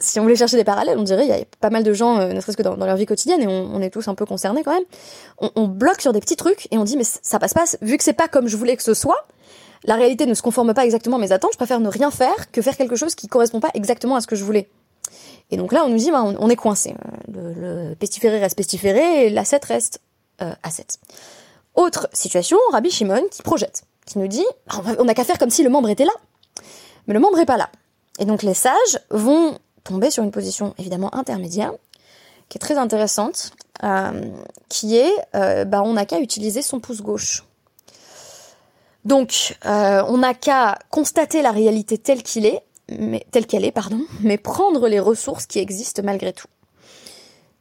si 0.00 0.18
on 0.18 0.22
voulait 0.22 0.34
chercher 0.34 0.56
des 0.56 0.64
parallèles, 0.64 0.98
on 0.98 1.02
dirait 1.02 1.24
il 1.24 1.28
y 1.28 1.32
a 1.32 1.44
pas 1.60 1.68
mal 1.68 1.84
de 1.84 1.92
gens, 1.92 2.18
euh, 2.18 2.32
ne 2.32 2.40
serait-ce 2.40 2.56
que 2.56 2.62
dans, 2.62 2.74
leur 2.74 2.96
vie 2.96 3.04
quotidienne, 3.04 3.42
et 3.42 3.46
on, 3.46 3.80
est 3.82 3.90
tous 3.90 4.08
un 4.08 4.14
peu 4.14 4.24
concernés 4.24 4.62
quand 4.64 4.72
même. 4.72 4.84
On, 5.54 5.68
bloque 5.68 6.00
sur 6.00 6.14
des 6.14 6.20
petits 6.20 6.36
trucs 6.36 6.68
et 6.70 6.78
on 6.78 6.84
dit 6.84 6.96
mais 6.96 7.04
ça 7.04 7.38
passe 7.38 7.52
pas. 7.52 7.64
Vu 7.82 7.98
que 7.98 8.02
c'est 8.02 8.14
pas 8.14 8.28
comme 8.28 8.48
je 8.48 8.56
voulais 8.56 8.76
que 8.76 8.82
ce 8.82 8.94
soit, 8.94 9.26
la 9.84 9.96
réalité 9.96 10.24
ne 10.24 10.32
se 10.32 10.40
conforme 10.40 10.72
pas 10.72 10.86
exactement 10.86 11.16
à 11.16 11.20
mes 11.20 11.32
attentes. 11.32 11.52
Je 11.52 11.58
préfère 11.58 11.80
ne 11.80 11.88
rien 11.88 12.10
faire 12.10 12.50
que 12.50 12.62
faire 12.62 12.78
quelque 12.78 12.96
chose 12.96 13.14
qui 13.14 13.28
correspond 13.28 13.60
pas 13.60 13.70
exactement 13.74 14.16
à 14.16 14.22
ce 14.22 14.26
que 14.26 14.36
je 14.36 14.44
voulais. 14.44 14.70
Et 15.50 15.58
donc 15.58 15.72
là, 15.72 15.84
on 15.84 15.90
nous 15.90 15.98
dit 15.98 16.10
bah, 16.10 16.22
on, 16.24 16.48
est 16.48 16.56
coincé. 16.56 16.94
Le, 17.30 17.52
le, 17.90 17.94
pestiféré 17.94 18.38
reste 18.38 18.56
pestiféré 18.56 19.26
et 19.26 19.30
l'asset 19.30 19.60
reste 19.68 20.00
euh, 20.40 20.54
asset. 20.62 20.86
Autre 21.74 22.08
situation, 22.14 22.56
Rabbi 22.70 22.90
Shimon 22.90 23.24
qui 23.30 23.42
projette, 23.42 23.82
qui 24.06 24.18
nous 24.18 24.28
dit 24.28 24.46
bah, 24.66 24.82
on 24.98 25.04
n'a 25.04 25.12
qu'à 25.12 25.24
faire 25.24 25.38
comme 25.38 25.50
si 25.50 25.62
le 25.62 25.68
membre 25.68 25.90
était 25.90 26.06
là. 26.06 26.12
Mais 27.06 27.14
le 27.14 27.20
membre 27.20 27.38
est 27.38 27.46
pas 27.46 27.58
là. 27.58 27.68
Et 28.18 28.24
donc 28.24 28.42
les 28.42 28.54
sages 28.54 29.00
vont 29.10 29.58
tomber 29.84 30.10
sur 30.10 30.22
une 30.22 30.30
position 30.30 30.74
évidemment 30.78 31.14
intermédiaire, 31.14 31.72
qui 32.48 32.58
est 32.58 32.60
très 32.60 32.78
intéressante, 32.78 33.52
euh, 33.82 34.30
qui 34.68 34.96
est, 34.96 35.12
euh, 35.34 35.64
bah, 35.64 35.82
on 35.82 35.94
n'a 35.94 36.06
qu'à 36.06 36.20
utiliser 36.20 36.62
son 36.62 36.80
pouce 36.80 37.00
gauche. 37.00 37.44
Donc, 39.04 39.56
euh, 39.64 40.04
on 40.06 40.18
n'a 40.18 40.34
qu'à 40.34 40.78
constater 40.90 41.42
la 41.42 41.50
réalité 41.50 41.98
telle 41.98 42.22
qu'il 42.22 42.46
est, 42.46 42.62
mais 42.90 43.26
telle 43.32 43.46
qu'elle 43.46 43.64
est, 43.64 43.72
pardon, 43.72 44.00
mais 44.20 44.38
prendre 44.38 44.86
les 44.86 45.00
ressources 45.00 45.46
qui 45.46 45.58
existent 45.58 46.02
malgré 46.04 46.32
tout. 46.32 46.46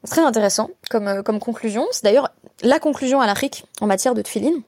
Très 0.08 0.22
intéressant 0.22 0.70
comme, 0.90 1.24
conclusion. 1.40 1.88
C'est 1.92 2.04
d'ailleurs 2.04 2.30
la 2.62 2.80
conclusion 2.80 3.22
à 3.22 3.26
la 3.26 3.34
RIC 3.34 3.66
en 3.82 3.88
matière 3.88 4.14
de 4.14 4.22
tefilin. 4.22 4.62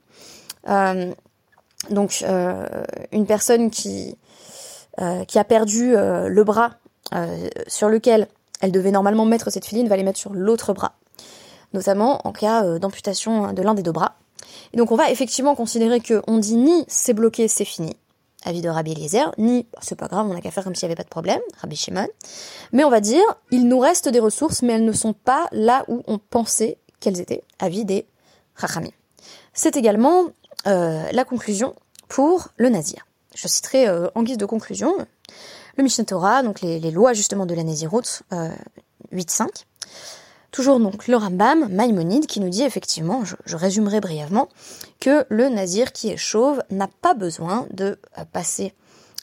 donc, 1.89 2.23
une 3.11 3.25
personne 3.25 3.69
qui 3.69 4.15
euh, 5.01 5.25
qui 5.25 5.39
a 5.39 5.43
perdu 5.43 5.95
euh, 5.95 6.27
le 6.27 6.43
bras 6.43 6.75
euh, 7.15 7.47
sur 7.65 7.89
lequel 7.89 8.27
elle 8.62 8.71
devait 8.71 8.91
normalement 8.91 9.25
mettre 9.25 9.50
cette 9.50 9.65
filine, 9.65 9.88
va 9.88 9.97
les 9.97 10.03
mettre 10.03 10.19
sur 10.19 10.33
l'autre 10.33 10.71
bras, 10.73 10.93
notamment 11.73 12.21
en 12.27 12.31
cas 12.31 12.77
d'amputation 12.77 13.53
de 13.53 13.62
l'un 13.63 13.73
des 13.73 13.81
deux 13.81 13.91
bras. 13.91 14.17
Donc 14.75 14.91
on 14.91 14.95
va 14.95 15.09
effectivement 15.09 15.55
considérer 15.55 16.00
que 16.00 16.21
on 16.27 16.38
dit 16.38 16.55
ni 16.57 16.85
c'est 16.88 17.13
bloqué, 17.13 17.47
c'est 17.47 17.65
fini, 17.65 17.97
avis 18.43 18.62
de 18.62 18.69
Rabbi 18.69 18.91
Eliezer, 18.91 19.33
ni 19.39 19.65
bah, 19.73 19.79
c'est 19.81 19.97
pas 19.97 20.07
grave, 20.07 20.27
on 20.29 20.35
n'a 20.35 20.41
qu'à 20.41 20.51
faire 20.51 20.63
comme 20.63 20.75
s'il 20.75 20.88
n'y 20.88 20.91
avait 20.91 20.97
pas 20.97 21.03
de 21.03 21.09
problème, 21.09 21.41
Rabbi 21.59 21.75
Shimon. 21.75 22.07
Mais 22.71 22.83
on 22.83 22.91
va 22.91 23.01
dire, 23.01 23.23
il 23.50 23.67
nous 23.67 23.79
reste 23.79 24.09
des 24.09 24.19
ressources, 24.19 24.62
mais 24.62 24.73
elles 24.73 24.85
ne 24.85 24.91
sont 24.91 25.13
pas 25.13 25.47
là 25.51 25.85
où 25.88 26.03
on 26.05 26.19
pensait 26.19 26.77
qu'elles 27.00 27.19
étaient, 27.19 27.43
avis 27.57 27.83
des 27.83 28.05
Rachami. 28.55 28.93
C'est 29.53 29.75
également 29.75 30.27
la 30.65 31.25
conclusion 31.25 31.73
pour 32.07 32.50
le 32.57 32.69
Nazir 32.69 33.07
je 33.35 33.47
citerai 33.47 33.87
euh, 33.87 34.07
en 34.15 34.23
guise 34.23 34.37
de 34.37 34.45
conclusion 34.45 34.93
le 35.77 35.83
Mishnah 35.83 36.05
Torah, 36.05 36.43
donc 36.43 36.61
les, 36.61 36.79
lois 36.91 37.13
justement 37.13 37.45
de 37.45 37.55
la 37.55 37.63
Nézirut, 37.63 38.23
euh, 38.31 38.49
8.5. 39.11 39.65
Toujours 40.51 40.79
donc 40.79 41.07
le 41.07 41.17
Rambam, 41.17 41.67
Maïmonide, 41.69 42.27
qui 42.27 42.39
nous 42.39 42.49
dit 42.49 42.61
effectivement, 42.61 43.23
je, 43.25 43.55
résumerai 43.55 43.99
brièvement, 43.99 44.49
que 44.99 45.25
le 45.29 45.49
nazir 45.49 45.91
qui 45.91 46.09
est 46.09 46.17
chauve 46.17 46.61
n'a 46.69 46.87
pas 47.01 47.15
besoin 47.15 47.65
de 47.71 47.97
euh, 48.19 48.25
passer 48.31 48.73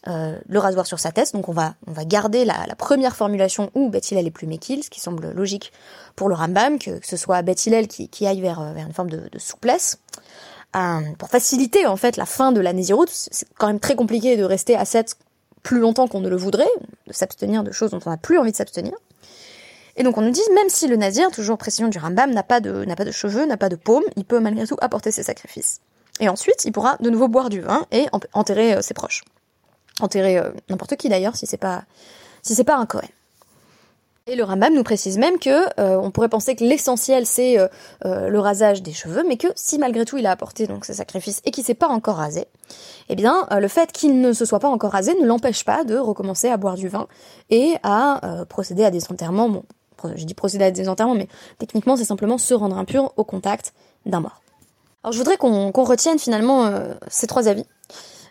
euh, 0.09 0.39
le 0.49 0.59
rasoir 0.59 0.87
sur 0.87 0.99
sa 0.99 1.13
tête, 1.13 1.33
donc 1.35 1.49
on 1.49 1.53
va, 1.53 1.75
on 1.87 1.93
va 1.93 2.05
garder 2.05 2.45
la, 2.45 2.67
première 2.77 3.15
formulation 3.15 3.71
où 3.75 3.91
Beth 3.91 4.11
est 4.11 4.31
plus 4.31 4.47
méquille, 4.47 4.83
ce 4.83 4.91
qui 4.91 4.99
semble 4.99 5.31
logique 5.33 5.73
pour 6.17 6.29
le 6.29 6.35
Rambam, 6.35 6.79
que, 6.79 6.99
ce 7.05 7.17
soit 7.17 7.43
Beth 7.43 7.59
qui, 7.89 8.09
qui 8.09 8.27
aille 8.27 8.41
vers, 8.41 8.73
vers 8.73 8.87
une 8.87 8.95
forme 8.95 9.11
de 9.11 9.29
souplesse. 9.39 9.99
Pour 10.73 11.29
faciliter 11.29 11.87
en 11.87 11.97
fait 11.97 12.17
la 12.17 12.27
fin 12.27 12.53
de 12.53 12.61
la 12.61 12.73
Nésiroute, 12.73 13.11
c'est 13.11 13.47
quand 13.59 13.67
même 13.67 13.81
très 13.81 13.97
compliqué 13.97 14.37
de 14.37 14.45
rester 14.45 14.77
à 14.77 14.85
7 14.85 15.17
plus 15.63 15.81
longtemps 15.81 16.09
qu'on 16.09 16.21
ne 16.21 16.29
le 16.29 16.37
voudrait, 16.37 16.71
de 17.07 17.13
s'abstenir 17.13 17.63
de 17.63 17.73
choses 17.73 17.91
dont 17.91 18.01
on 18.07 18.11
n'a 18.11 18.17
plus 18.17 18.39
envie 18.39 18.53
de 18.53 18.57
s'abstenir. 18.57 18.93
Et 19.97 20.03
donc 20.03 20.17
on 20.17 20.23
nous 20.23 20.31
dit, 20.31 20.41
même 20.55 20.69
si 20.69 20.87
le 20.87 20.97
nazir, 20.97 21.31
toujours 21.31 21.59
précision 21.59 21.89
du 21.89 21.99
Rambam, 21.99 22.31
n'a 22.31 22.43
pas 22.43 22.61
de, 22.61 22.85
n'a 22.85 22.97
pas 22.97 23.05
de 23.05 23.11
cheveux, 23.11 23.45
n'a 23.45 23.57
pas 23.57 23.69
de 23.69 23.77
paume, 23.77 24.05
il 24.17 24.25
peut 24.25 24.41
malgré 24.41 24.67
tout 24.67 24.77
apporter 24.81 25.11
ses 25.11 25.23
sacrifices. 25.23 25.81
Et 26.21 26.29
ensuite, 26.29 26.65
il 26.65 26.73
pourra 26.73 26.97
de 27.01 27.11
nouveau 27.11 27.29
boire 27.29 27.49
du 27.49 27.61
vin 27.61 27.87
et 27.91 28.07
enterrer 28.33 28.75
euh, 28.75 28.83
ses 28.83 28.95
proches. 28.95 29.23
Enterrer 30.01 30.39
euh, 30.39 30.51
n'importe 30.69 30.97
qui 30.97 31.09
d'ailleurs, 31.09 31.37
si 31.37 31.47
c'est 31.47 31.57
pas, 31.57 31.85
si 32.43 32.55
c'est 32.55 32.65
pas 32.65 32.77
un 32.77 32.87
Cohen. 32.87 33.09
Et 34.27 34.37
le 34.37 34.45
Rambam 34.45 34.73
nous 34.75 34.83
précise 34.85 35.19
même 35.19 35.39
que 35.39 35.65
euh, 35.81 35.97
on 35.97 36.11
pourrait 36.11 36.29
penser 36.29 36.55
que 36.55 36.63
l'essentiel 36.63 37.27
c'est 37.27 37.57
le 38.05 38.39
rasage 38.39 38.83
des 38.83 38.93
cheveux, 38.93 39.25
mais 39.27 39.37
que 39.37 39.49
si 39.57 39.79
malgré 39.79 40.05
tout 40.05 40.19
il 40.19 40.27
a 40.27 40.31
apporté 40.31 40.67
donc 40.67 40.85
ses 40.85 40.95
sacrifices 40.95 41.41
et 41.45 41.51
qu'il 41.51 41.65
s'est 41.65 41.75
pas 41.75 41.89
encore 41.89 42.17
rasé, 42.17 42.47
eh 43.09 43.17
bien 43.17 43.47
le 43.51 43.69
fait 43.69 43.91
qu'il 43.93 44.21
ne 44.21 44.33
se 44.33 44.45
soit 44.45 44.61
pas 44.61 44.69
encore 44.69 44.93
rasé 44.93 45.15
ne 45.21 45.27
l'empêche 45.27 45.65
pas 45.65 45.85
de 45.85 45.97
recommencer 45.97 46.49
à 46.49 46.57
boire 46.57 46.77
du 46.77 46.89
vin 46.89 47.09
et 47.49 47.75
à 47.83 48.45
procéder 48.49 48.85
à 48.85 48.91
des 48.91 49.11
enterrements. 49.11 49.49
Bon, 49.49 49.65
j'ai 50.15 50.25
dit 50.25 50.35
procéder 50.35 50.65
à 50.65 50.71
des 50.71 50.89
enterrements, 50.89 51.15
mais 51.15 51.29
techniquement 51.59 51.97
c'est 51.97 52.05
simplement 52.05 52.39
se 52.39 52.55
rendre 52.55 52.79
impur 52.79 53.13
au 53.17 53.25
contact 53.25 53.73
d'un 54.07 54.21
mort. 54.21 54.41
Alors 55.03 55.13
je 55.13 55.19
voudrais 55.19 55.37
qu'on 55.37 55.71
retienne 55.73 56.19
finalement 56.19 56.67
euh, 56.67 56.93
ces 57.09 57.27
trois 57.27 57.49
avis. 57.49 57.65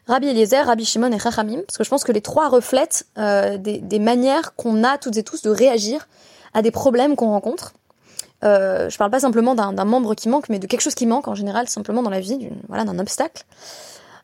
Rabbi 0.10 0.28
Eliezer, 0.28 0.66
Rabbi 0.66 0.86
Shimon 0.86 1.12
et 1.12 1.20
Chachamim, 1.20 1.62
parce 1.68 1.78
que 1.78 1.84
je 1.84 1.90
pense 1.90 2.04
que 2.04 2.12
les 2.12 2.22
trois 2.22 2.50
reflètent 2.50 3.06
euh, 3.18 3.58
des, 3.58 4.00
manières 4.00 4.56
qu'on 4.56 4.84
a 4.84 4.98
toutes 4.98 5.18
et 5.18 5.24
tous 5.24 5.44
de 5.44 5.50
réagir 5.50 6.08
à 6.54 6.62
des 6.62 6.72
problèmes 6.72 7.16
qu'on 7.16 7.30
rencontre. 7.30 7.74
Euh, 8.44 8.90
je 8.90 8.98
parle 8.98 9.12
pas 9.12 9.20
simplement 9.20 9.54
d'un 9.54 9.86
membre 9.86 10.16
qui 10.16 10.28
manque, 10.28 10.50
mais 10.50 10.58
de 10.58 10.66
quelque 10.66 10.82
chose 10.82 10.96
qui 10.96 11.06
manque 11.06 11.28
en 11.28 11.36
général, 11.36 11.70
simplement 11.70 12.02
dans 12.02 12.10
la 12.10 12.20
vie, 12.20 12.50
d'un 12.70 13.00
obstacle. 13.00 13.44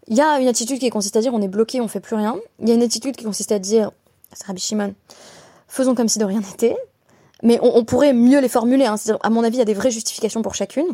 Il 0.08 0.18
y 0.18 0.22
a 0.22 0.40
une 0.40 0.48
attitude 0.48 0.80
qui 0.80 0.90
consiste 0.90 1.16
à 1.18 1.22
dire 1.22 1.34
on 1.34 1.42
est 1.42 1.48
bloqué, 1.48 1.82
on 1.82 1.88
fait 1.88 2.00
plus 2.00 2.16
rien. 2.16 2.36
Il 2.60 2.68
y 2.68 2.72
a 2.72 2.76
une 2.76 2.84
attitude 2.84 3.16
qui 3.16 3.24
consiste 3.24 3.52
à 3.52 3.60
dire, 3.60 3.92
c'est 4.34 4.48
Rabbi 4.48 4.62
Shimon, 4.62 4.96
faisons 5.68 5.94
comme 5.94 6.10
si 6.10 6.18
de 6.18 6.26
rien 6.26 6.40
n'était 6.40 6.78
mais 7.44 7.60
on, 7.62 7.84
pourrait 7.84 8.14
mieux 8.14 8.40
les 8.40 8.50
formuler. 8.50 8.86
Hein. 8.86 8.96
À 9.22 9.30
mon 9.30 9.44
avis, 9.44 9.58
il 9.58 9.60
y 9.60 9.62
a 9.62 9.66
des 9.66 9.74
vraies 9.74 9.92
justifications 9.92 10.42
pour 10.42 10.56
chacune. 10.56 10.88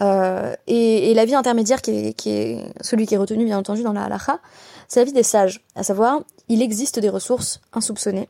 Euh, 0.00 0.54
et, 0.66 1.10
et 1.10 1.14
l'avis 1.14 1.34
intermédiaire, 1.34 1.82
qui 1.82 1.90
est, 1.90 2.12
qui 2.14 2.30
est, 2.30 2.72
celui 2.80 3.06
qui 3.06 3.14
est 3.14 3.18
retenu 3.18 3.44
bien 3.44 3.58
entendu 3.58 3.82
dans 3.82 3.92
la 3.92 4.04
halakha, 4.04 4.40
c'est 4.88 5.00
l'avis 5.00 5.12
des 5.12 5.22
sages. 5.22 5.64
À 5.74 5.82
savoir, 5.82 6.20
il 6.48 6.62
existe 6.62 6.98
des 6.98 7.08
ressources 7.08 7.60
insoupçonnées 7.72 8.28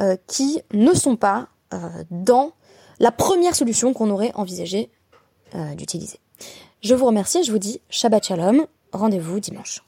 euh, 0.00 0.16
qui 0.26 0.62
ne 0.72 0.94
sont 0.94 1.16
pas 1.16 1.48
euh, 1.74 1.88
dans 2.10 2.52
la 3.00 3.12
première 3.12 3.54
solution 3.54 3.92
qu'on 3.92 4.10
aurait 4.10 4.32
envisagé 4.34 4.90
euh, 5.54 5.74
d'utiliser. 5.74 6.18
Je 6.82 6.94
vous 6.94 7.06
remercie 7.06 7.38
et 7.38 7.42
je 7.42 7.52
vous 7.52 7.58
dis 7.58 7.80
Shabbat 7.90 8.24
Shalom. 8.24 8.66
Rendez-vous 8.92 9.40
dimanche. 9.40 9.82